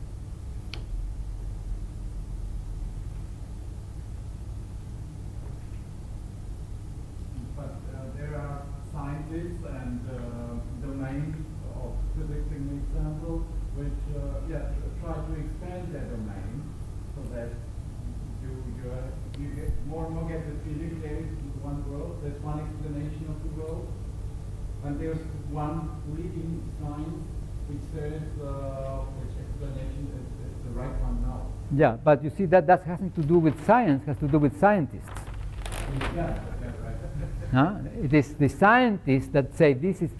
[25.50, 27.26] one leading science
[27.66, 31.46] which says uh, which explanation is, is, the right one now.
[31.80, 34.38] Yeah, but you see that that has nothing to do with science, has to do
[34.38, 35.08] with scientists.
[37.52, 37.76] Huh?
[38.02, 40.10] It is the scientists that say this is,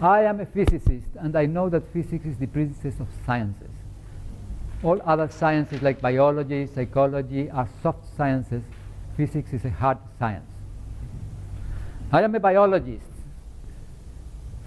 [0.00, 3.72] I am a physicist and I know that physics is the princess of sciences.
[4.84, 8.62] All other sciences like biology, psychology are soft sciences.
[9.16, 10.46] Physics is a hard science.
[12.12, 13.10] I am a biologist.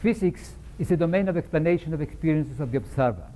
[0.01, 3.31] Physics is a domain of explanation of experiences of the observer.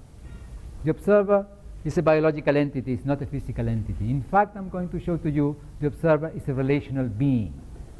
[0.83, 1.45] The observer
[1.87, 4.09] is a biological entity, it's not a physical entity.
[4.09, 7.53] In fact, I'm going to show to you the observer is a relational being,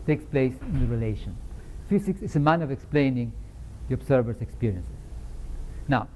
[0.06, 1.38] takes place in the relation.
[1.88, 3.32] Physics is a manner of explaining
[3.88, 4.92] the observer's experiences.
[5.88, 6.10] Now,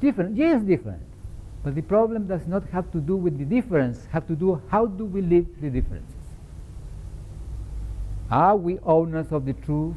[0.00, 1.02] different, yes, different,
[1.64, 4.86] but the problem does not have to do with the difference, have to do how
[4.86, 6.14] do we live the differences.
[8.30, 9.96] Are we owners of the truth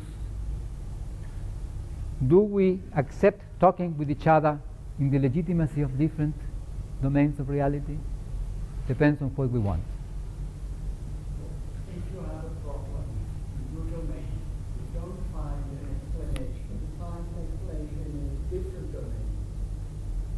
[2.27, 4.59] do we accept talking with each other
[4.97, 6.33] in the legitimacy of different
[7.01, 7.97] domains of reality?
[8.87, 9.83] Depends on what we want.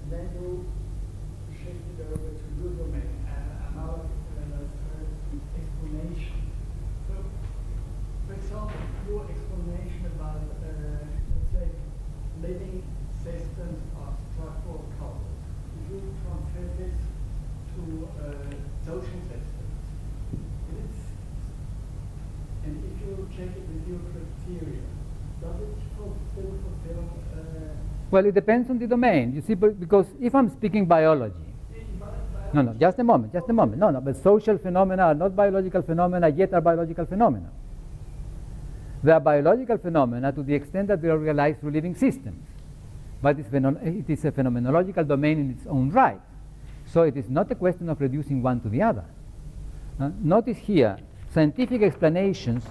[0.09, 0.65] Then you
[1.53, 6.49] shift it over to your domain and another uh, explanation.
[7.07, 7.13] So,
[8.25, 11.05] for example, your explanation about uh,
[12.41, 12.83] living
[13.23, 15.29] systems are structural coupled.
[15.77, 16.97] If you transfer this
[17.75, 18.49] to uh,
[18.85, 19.77] social systems,
[20.73, 20.99] it's,
[22.65, 24.89] and if you check it with your criteria,
[25.41, 27.05] does it fulfill, fulfill
[27.37, 27.77] uh,
[28.11, 29.33] well, it depends on the domain.
[29.33, 31.35] You see, because if I'm speaking biology,
[32.51, 33.79] no, no, just a moment, just a moment.
[33.79, 37.49] No, no, but social phenomena are not biological phenomena, yet are biological phenomena.
[39.03, 42.43] They are biological phenomena to the extent that they are realized through living systems.
[43.21, 43.45] But it
[44.09, 46.19] is a phenomenological domain in its own right.
[46.85, 49.05] So it is not a question of reducing one to the other.
[49.99, 50.97] Uh, notice here,
[51.31, 52.63] scientific explanations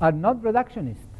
[0.00, 1.13] are not reductionist.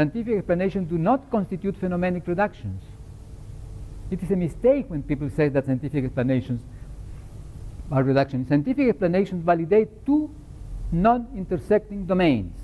[0.00, 2.82] Scientific explanations do not constitute phenomenomic reductions.
[4.10, 6.62] It is a mistake when people say that scientific explanations
[7.92, 8.48] are reductions.
[8.48, 10.34] Scientific explanations validate two
[10.90, 12.56] non-intersecting domains.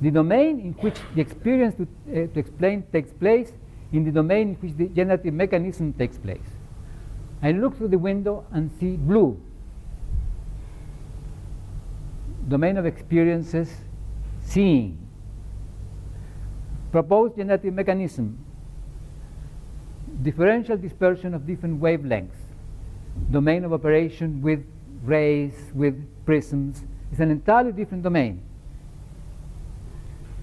[0.00, 3.52] The domain in which the experience to, uh, to explain takes place,
[3.92, 6.50] in the domain in which the generative mechanism takes place.
[7.40, 9.40] I look through the window and see blue.
[12.48, 13.70] Domain of experiences,
[14.42, 15.05] seeing.
[16.92, 18.38] Proposed generative mechanism,
[20.22, 22.30] differential dispersion of different wavelengths.
[23.30, 24.64] Domain of operation with
[25.02, 28.42] rays, with prisms, is an entirely different domain.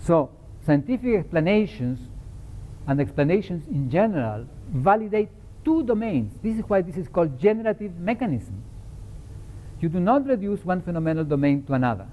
[0.01, 0.29] So,
[0.65, 1.99] scientific explanations
[2.87, 5.29] and explanations in general validate
[5.63, 6.33] two domains.
[6.41, 8.63] This is why this is called generative mechanism.
[9.79, 12.07] You do not reduce one phenomenal domain to another.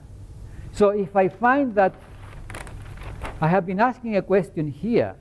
[0.73, 1.95] So if I find that
[3.41, 5.17] I have been asking a question here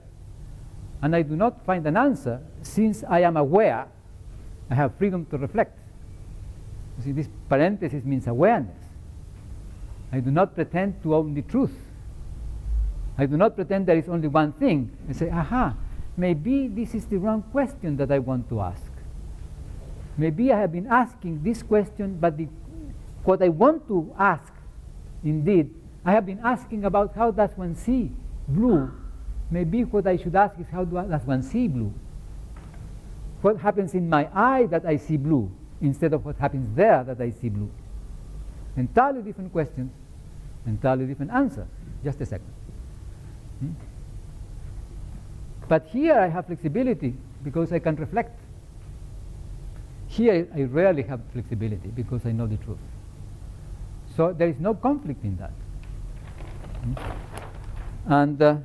[1.02, 3.88] and I do not find an answer, since I am aware,
[4.70, 5.80] I have freedom to reflect.
[6.98, 8.76] You see, this parenthesis means awareness.
[10.12, 11.76] I do not pretend to own the truth.
[13.18, 14.92] I do not pretend there is only one thing.
[15.08, 15.76] I say, aha,
[16.18, 18.92] maybe this is the wrong question that I want to ask.
[20.18, 22.50] Maybe I have been asking this question, but the,
[23.24, 24.52] what I want to ask,
[25.24, 25.74] indeed,
[26.06, 28.12] I have been asking about how does one see
[28.48, 28.92] blue.
[29.52, 31.94] Maybe what I should ask is how do I, does one see blue?
[33.42, 37.20] What happens in my eye that I see blue instead of what happens there that
[37.20, 37.70] I see blue?
[38.78, 39.92] Entirely different questions,
[40.66, 41.68] entirely different answers.
[42.04, 42.54] Just a second.
[43.60, 43.72] Hmm?
[45.68, 48.40] But here I have flexibility because I can reflect.
[50.08, 52.80] Here I rarely have flexibility because I know the truth.
[54.16, 55.52] So there is no conflict in that.
[58.06, 58.58] And uh,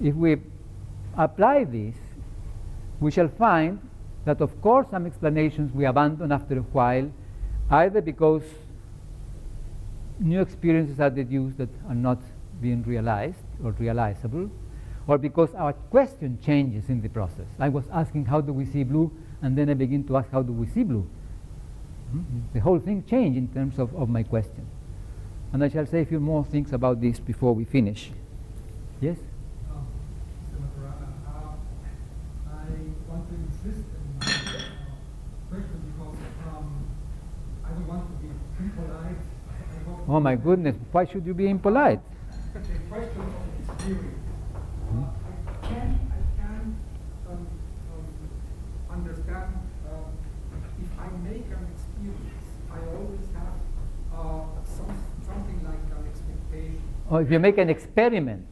[0.00, 0.36] if we
[1.16, 1.94] apply this,
[3.00, 3.80] we shall find
[4.24, 7.10] that of course some explanations we abandon after a while,
[7.70, 8.42] either because
[10.20, 12.18] new experiences are deduced that are not
[12.60, 14.50] being realized or realizable,
[15.06, 17.46] or because our question changes in the process.
[17.58, 19.10] I was asking how do we see blue,
[19.42, 21.08] and then I begin to ask how do we see blue.
[22.14, 22.40] Mm-hmm.
[22.54, 24.66] The whole thing changed in terms of, of my question.
[25.52, 28.10] And I shall say a few more things about this before we finish.
[29.00, 29.16] Yes?
[40.10, 42.00] Oh my goodness, why should you be impolite?
[42.54, 44.16] the question of experience.
[44.88, 46.76] Uh, I can, I can
[47.28, 47.46] um,
[47.92, 48.06] um,
[48.90, 49.52] understand
[49.84, 50.08] uh,
[50.80, 52.40] if I make an experience,
[52.72, 53.60] I always have
[54.16, 54.96] uh, some,
[55.26, 56.97] something like an expectation.
[57.10, 58.46] Or if you make an experiment,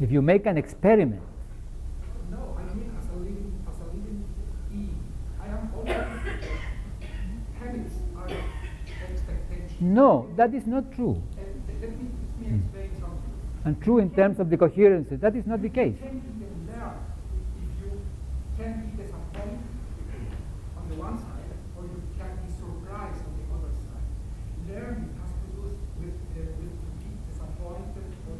[0.00, 1.22] if you make an experiment,
[2.30, 4.24] No, I mean as a living, as a living
[4.70, 5.00] being.
[5.40, 5.96] I am always,
[7.58, 8.28] habits are
[9.10, 9.80] expectations.
[9.80, 11.20] no, that is not true.
[11.38, 12.08] And let me,
[12.42, 13.32] let me explain something.
[13.64, 15.96] And true in terms of the coherence, that is not the case.
[15.96, 17.00] You can even learn
[17.56, 17.90] if you
[18.58, 19.58] can be disappointed
[20.76, 24.06] on the one side, or you can be surprised on the other side.
[24.68, 25.62] Learning has to do
[25.96, 28.36] with, uh, with to be disappointed or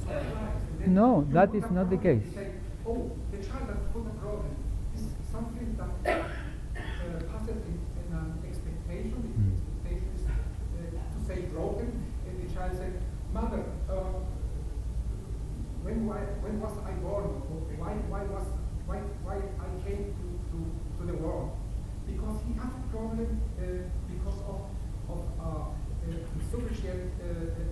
[0.00, 0.64] surprised.
[0.64, 2.22] And then No, that is not the case.
[2.34, 2.50] say,
[2.86, 4.54] oh, the child that put a problem
[4.94, 9.22] is something that uh, in, in an expectation.
[9.34, 9.52] Hmm.
[9.88, 13.00] expectation is uh, to say broken, and the child said,
[13.32, 14.20] mother, uh,
[15.82, 17.24] when, why, when was I born?
[17.76, 18.46] Why, why, was,
[18.86, 20.58] why, why I came to, to,
[20.98, 21.52] to the world?
[22.06, 24.60] Because he has a problem uh, because of,
[25.08, 25.64] of uh,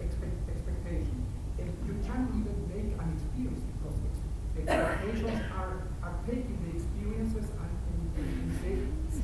[0.04, 1.24] expect, expectation.
[1.58, 4.26] And you can't even make an experience because ex-
[4.58, 5.72] expectations are,
[6.02, 8.74] are taking the experiences and, and, and say,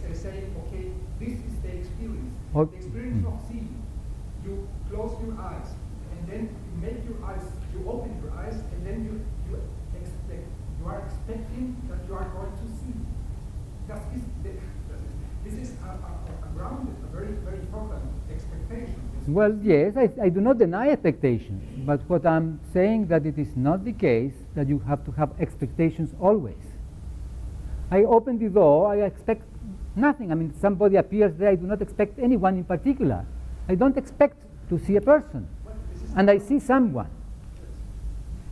[0.09, 0.85] uh, saying, okay,
[1.21, 2.33] this is the experience.
[2.55, 3.83] Ok- The experience of seeing.
[4.45, 5.69] You close your eyes
[6.17, 9.15] and then you make your eyes, you open your eyes and then you,
[9.51, 9.61] you
[10.01, 10.47] expect,
[10.81, 12.95] you are expecting that you are going to see.
[13.89, 14.51] That is the,
[15.45, 16.13] this is a, a,
[16.47, 18.03] a grounded, a very, very important
[18.33, 18.95] expectation.
[19.27, 23.57] Well, yes, I, I do not deny expectations, but what I'm saying that it is
[23.57, 26.65] not the case that you have to have expectations always.
[27.91, 29.41] I open the door, I expect
[29.97, 30.31] nothing.
[30.31, 33.25] I mean, somebody appears there, I do not expect anyone in particular.
[33.71, 34.37] I don't expect
[34.69, 35.49] to see a person.
[35.65, 37.09] Well, this is And I see someone.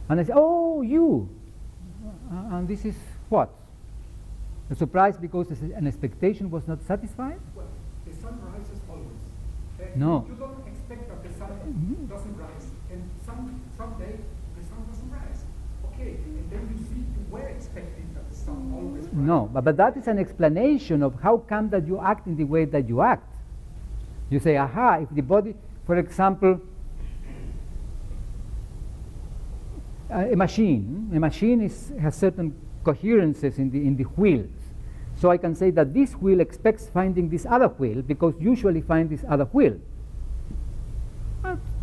[0.09, 1.29] And I say, oh, you.
[2.33, 2.95] Uh, and this is
[3.29, 3.51] what?
[4.71, 7.39] A surprise because an expectation was not satisfied?
[7.55, 7.67] Well,
[8.07, 9.05] the sun rises always.
[9.79, 10.25] Uh, No.
[18.73, 19.13] Always.
[19.13, 22.45] No, but, but that is an explanation of how come that you act in the
[22.45, 23.35] way that you act.
[24.31, 25.55] You say, aha, if the body,
[25.87, 26.61] for example,
[30.11, 32.55] a a machine, a machine is, has certain
[32.85, 34.51] coherences in the, in the wheels.
[35.19, 39.09] So I can say that this wheel expects finding this other wheel because usually find
[39.09, 39.79] this other wheel.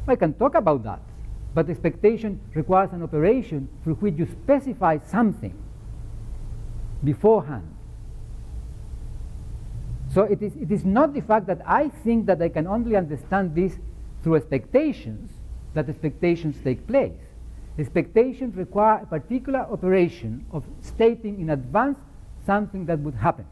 [0.05, 0.99] I can talk about that,
[1.55, 5.57] but expectation requires an operation through which you specify something
[7.03, 7.67] beforehand.
[10.13, 12.95] So it is, it is not the fact that I think that I can only
[12.95, 13.77] understand this
[14.21, 15.31] through expectations
[15.73, 17.17] that expectations take place.
[17.79, 21.97] Expectations require a particular operation of stating in advance
[22.45, 23.45] something that would happen.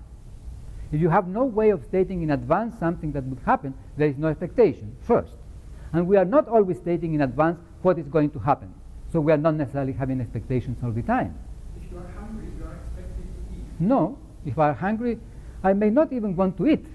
[0.91, 4.17] If you have no way of stating in advance something that would happen, there is
[4.17, 5.33] no expectation, first.
[5.93, 8.73] And we are not always stating in advance what is going to happen.
[9.11, 11.37] So we are not necessarily having expectations all the time.
[11.77, 13.65] If you are hungry, you are expecting to eat.
[13.81, 15.17] No, if I am hungry,
[15.63, 16.85] I may not even want to eat.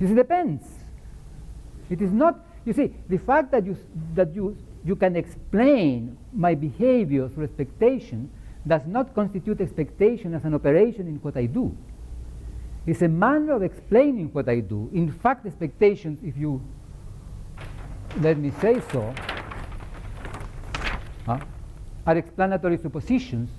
[0.00, 0.64] It depends.
[1.90, 3.76] It is not, you see, the fact that you,
[4.14, 8.30] that you, you can explain my behavior through expectation
[8.66, 11.76] does not constitute expectation as an operation in what I do.
[12.86, 14.88] It's a manner of explaining what I do.
[14.94, 16.62] In fact, expectations, if you
[18.20, 19.14] let me say so,
[21.26, 21.38] huh,
[22.06, 23.50] are explanatory suppositions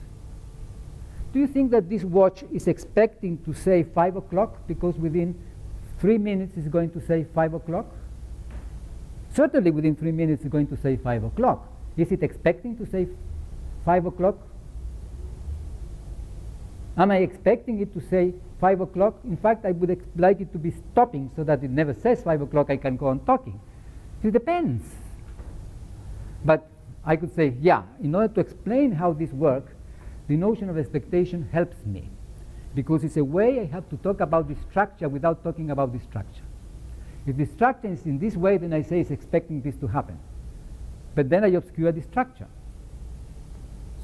[1.31, 5.39] do you think that this watch is expecting to say 5 o'clock because within
[5.99, 7.85] three minutes it's going to say 5 o'clock?
[9.33, 11.67] Certainly within three minutes it's going to say 5 o'clock.
[11.97, 13.07] Is it expecting to say
[13.85, 14.37] 5 o'clock?
[16.97, 19.15] Am I expecting it to say 5 o'clock?
[19.23, 22.41] In fact, I would like it to be stopping so that it never says 5
[22.41, 23.59] o'clock, I can go on talking.
[24.23, 24.83] It depends.
[26.43, 26.67] But
[27.05, 29.73] I could say, yeah, in order to explain how this works,
[30.29, 32.07] the notion of expectation helps me
[32.75, 35.99] because it's a way I have to talk about the structure without talking about the
[35.99, 36.43] structure.
[37.25, 40.19] If the structure is in this way, then I say it's expecting this to happen.
[41.15, 42.47] But then I obscure the structure.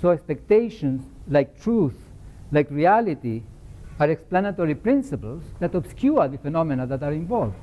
[0.01, 1.95] So expectations, like truth,
[2.51, 3.43] like reality,
[3.99, 7.55] are explanatory principles that obscure the phenomena that are involved.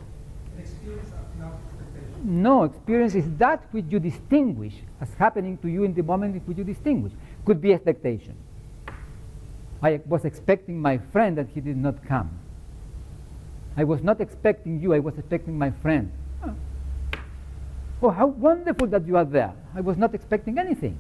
[0.57, 2.43] Experience are not expectation.
[2.43, 6.41] No, experience is that which you distinguish as happening to you in the moment in
[6.43, 7.13] which you distinguish.
[7.45, 8.37] Could be expectation.
[9.83, 12.30] I was expecting my friend and he did not come.
[13.76, 16.12] I was not expecting you, I was expecting my friend.
[16.45, 16.55] Oh,
[18.03, 19.55] Oh, how wonderful that you are there.
[19.74, 20.99] I was not expecting anything.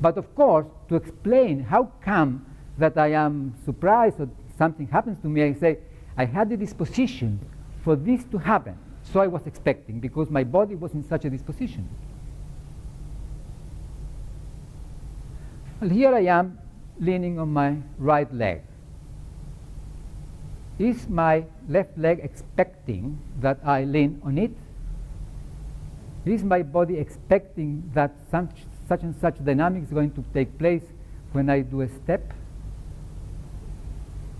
[0.00, 2.44] But of course, to explain how come
[2.78, 4.28] that I am surprised or
[4.58, 5.78] something happens to me, I say,
[6.16, 7.40] I had the disposition
[7.82, 8.76] for this to happen.
[9.04, 11.88] So I was expecting because my body was in such a disposition.
[15.82, 16.58] Here I am
[16.98, 18.62] leaning on my right leg.
[20.78, 24.52] Is my left leg expecting that I lean on it?
[26.24, 28.48] Is my body expecting that some,
[28.88, 30.82] such and such dynamic is going to take place
[31.32, 32.32] when I do a step?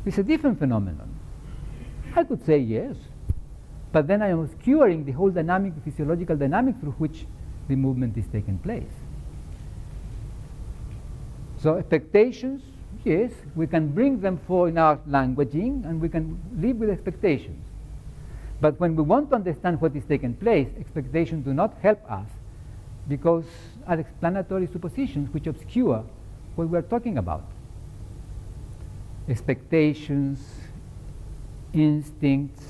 [0.06, 1.14] It's a different phenomenon.
[2.16, 2.96] I could say yes,
[3.92, 7.26] but then I am obscuring the whole dynamic, physiological dynamic through which
[7.68, 9.03] the movement is taking place.
[11.64, 12.62] So expectations,
[13.04, 17.64] yes, we can bring them for in our languaging and we can live with expectations.
[18.60, 22.28] But when we want to understand what is taking place, expectations do not help us
[23.08, 23.46] because
[23.86, 26.04] are explanatory suppositions which obscure
[26.54, 27.44] what we are talking about.
[29.26, 30.46] Expectations,
[31.72, 32.66] instincts,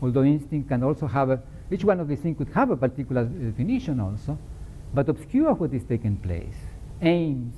[0.00, 3.20] although instinct can also have a, each one of these things could have a particular
[3.20, 4.38] uh, definition also,
[4.94, 6.56] but obscure what is taking place.
[7.02, 7.52] Aims,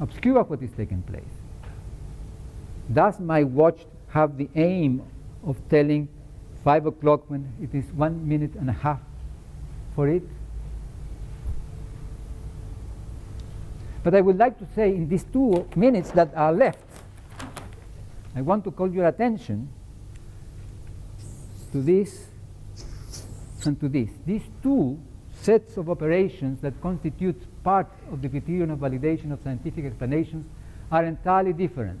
[0.00, 1.22] obscure what is taking place.
[2.92, 5.02] Does my watch have the aim
[5.44, 6.08] of telling
[6.64, 9.00] five o'clock when it is one minute and a half
[9.94, 10.22] for it?
[14.02, 16.84] But I would like to say in these two minutes that are left,
[18.34, 19.68] I want to call your attention
[21.72, 22.26] to this
[23.66, 24.08] and to this.
[24.24, 24.98] These two
[25.32, 30.46] sets of operations that constitute part of the criterion of validation of scientific explanations
[30.90, 32.00] are entirely different.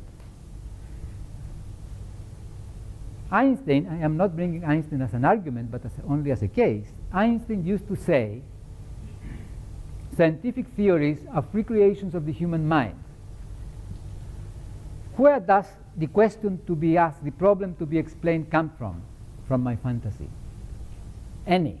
[3.30, 6.88] Einstein, I am not bringing Einstein as an argument, but as only as a case.
[7.12, 8.42] Einstein used to say
[10.16, 12.96] scientific theories are free creations of the human mind.
[15.16, 19.02] where does the question to be asked, the problem to be explained come from?
[19.46, 20.28] From my fantasy.
[21.46, 21.78] Any.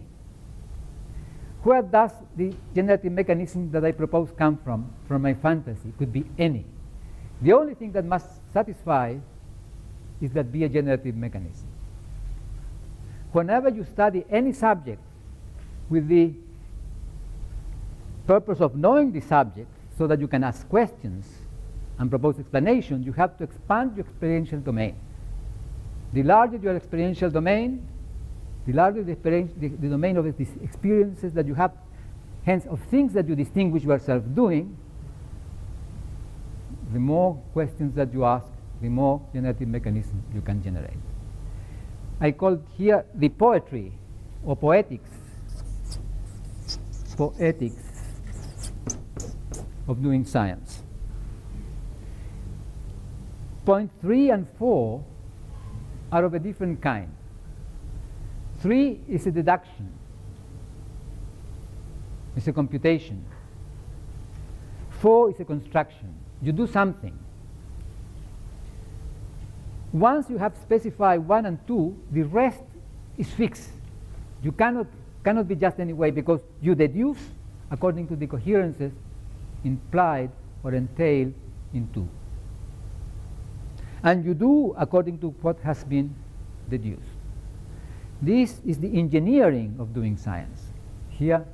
[1.62, 4.90] Where does the generative mechanism that I propose come from?
[5.06, 5.90] From my fantasy.
[5.90, 6.64] It Could be any.
[7.42, 9.16] The only thing that must satisfy
[10.20, 11.66] is that be a generative mechanism.
[13.32, 15.00] Whenever you study any subject
[15.88, 16.32] with the
[18.26, 21.26] purpose of knowing the subject so that you can ask questions
[21.98, 24.96] and propose explanations, you have to expand your experiential domain.
[26.12, 27.86] The larger your experiential domain,
[28.70, 31.72] the larger the, the, the domain of these experiences that you have,
[32.44, 34.76] hence of things that you distinguish yourself doing,
[36.92, 38.46] the more questions that you ask,
[38.80, 40.98] the more generative mechanisms you can generate.
[42.20, 43.92] I call here the poetry
[44.44, 45.10] or poetics,
[47.16, 47.82] poetics
[49.88, 50.82] of doing science.
[53.64, 55.04] Point three and four
[56.12, 57.12] are of a different kind.
[58.60, 59.90] Three is a deduction,
[62.36, 63.24] it's a computation.
[65.00, 66.14] Four is a construction.
[66.42, 67.18] You do something.
[69.92, 72.62] Once you have specified one and two, the rest
[73.16, 73.70] is fixed.
[74.42, 74.86] You cannot,
[75.24, 77.18] cannot be just any way because you deduce
[77.70, 78.92] according to the coherences
[79.64, 80.30] implied
[80.62, 81.32] or entailed
[81.72, 82.08] in two.
[84.02, 86.14] And you do according to what has been
[86.68, 87.19] deduced.
[88.22, 90.60] This is the engineering of doing science.
[91.08, 91.44] Here,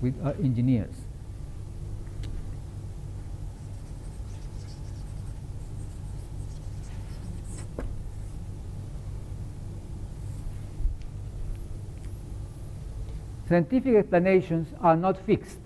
[0.00, 0.94] with our engineers.
[13.48, 15.58] Scientific explanations are not fixed.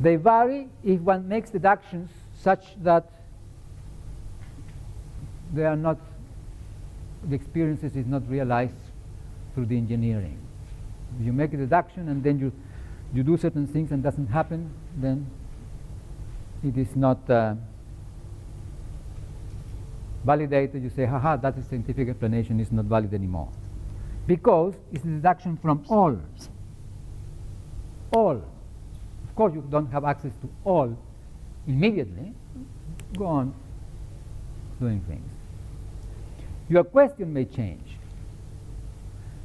[0.00, 3.10] They vary if one makes deductions such that
[5.52, 5.98] they are not,
[7.28, 8.74] the experiences is not realized
[9.54, 10.38] through the engineering.
[11.20, 12.52] You make a deduction and then you,
[13.14, 15.26] you do certain things and doesn't happen, then
[16.62, 17.54] it is not uh,
[20.24, 20.82] validated.
[20.82, 23.48] You say, haha, that is scientific explanation is not valid anymore.
[24.26, 26.18] Because it's a deduction from all.
[28.12, 28.42] All.
[29.28, 30.96] Of course, you don't have access to all
[31.66, 32.34] immediately.
[33.16, 33.54] Go on
[34.80, 35.35] doing things.
[36.68, 37.96] Your question may change,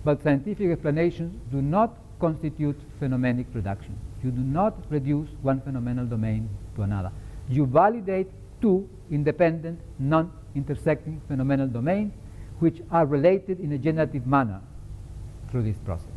[0.03, 3.95] but scientific explanations do not constitute phenomenon reduction.
[4.23, 7.11] You do not reduce one phenomenal domain to another.
[7.49, 8.29] You validate
[8.61, 12.13] two independent, non intersecting phenomenal domains
[12.59, 14.61] which are related in a generative manner
[15.49, 16.07] through this process.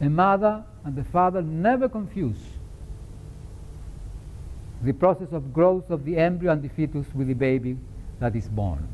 [0.00, 2.38] A mother and the father never confuse
[4.82, 7.76] the process of growth of the embryo and the fetus with the baby
[8.20, 8.88] that is born.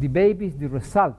[0.00, 1.16] The baby is the result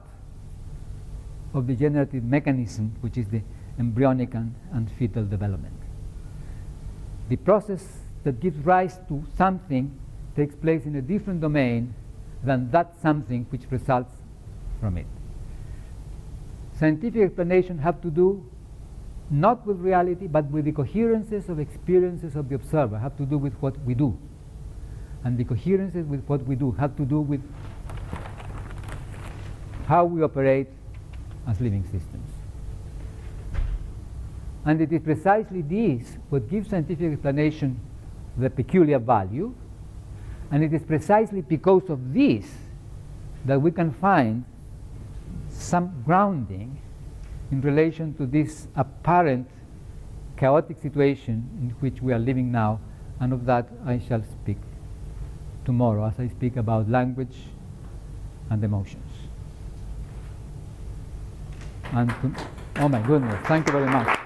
[1.52, 3.42] of the generative mechanism, which is the
[3.78, 5.74] embryonic and, and fetal development.
[7.28, 7.84] The process
[8.24, 9.98] that gives rise to something
[10.36, 11.94] takes place in a different domain
[12.42, 14.12] than that something which results
[14.80, 15.06] from it.
[16.78, 18.44] Scientific explanations have to do
[19.30, 23.38] not with reality, but with the coherences of experiences of the observer, have to do
[23.38, 24.18] with what we do.
[25.24, 27.40] And the coherences with what we do have to do with
[29.86, 30.68] how we operate
[31.46, 32.30] as living systems.
[34.66, 37.80] And it is precisely this what gives scientific explanation
[38.36, 39.54] the peculiar value.
[40.50, 42.50] And it is precisely because of this
[43.44, 44.44] that we can find
[45.48, 46.80] some grounding
[47.50, 49.48] in relation to this apparent
[50.36, 52.80] chaotic situation in which we are living now,
[53.20, 54.58] and of that I shall speak
[55.64, 57.36] tomorrow as I speak about language
[58.50, 59.12] and emotions.
[61.92, 62.34] And to,
[62.76, 64.23] oh my goodness, thank you very much.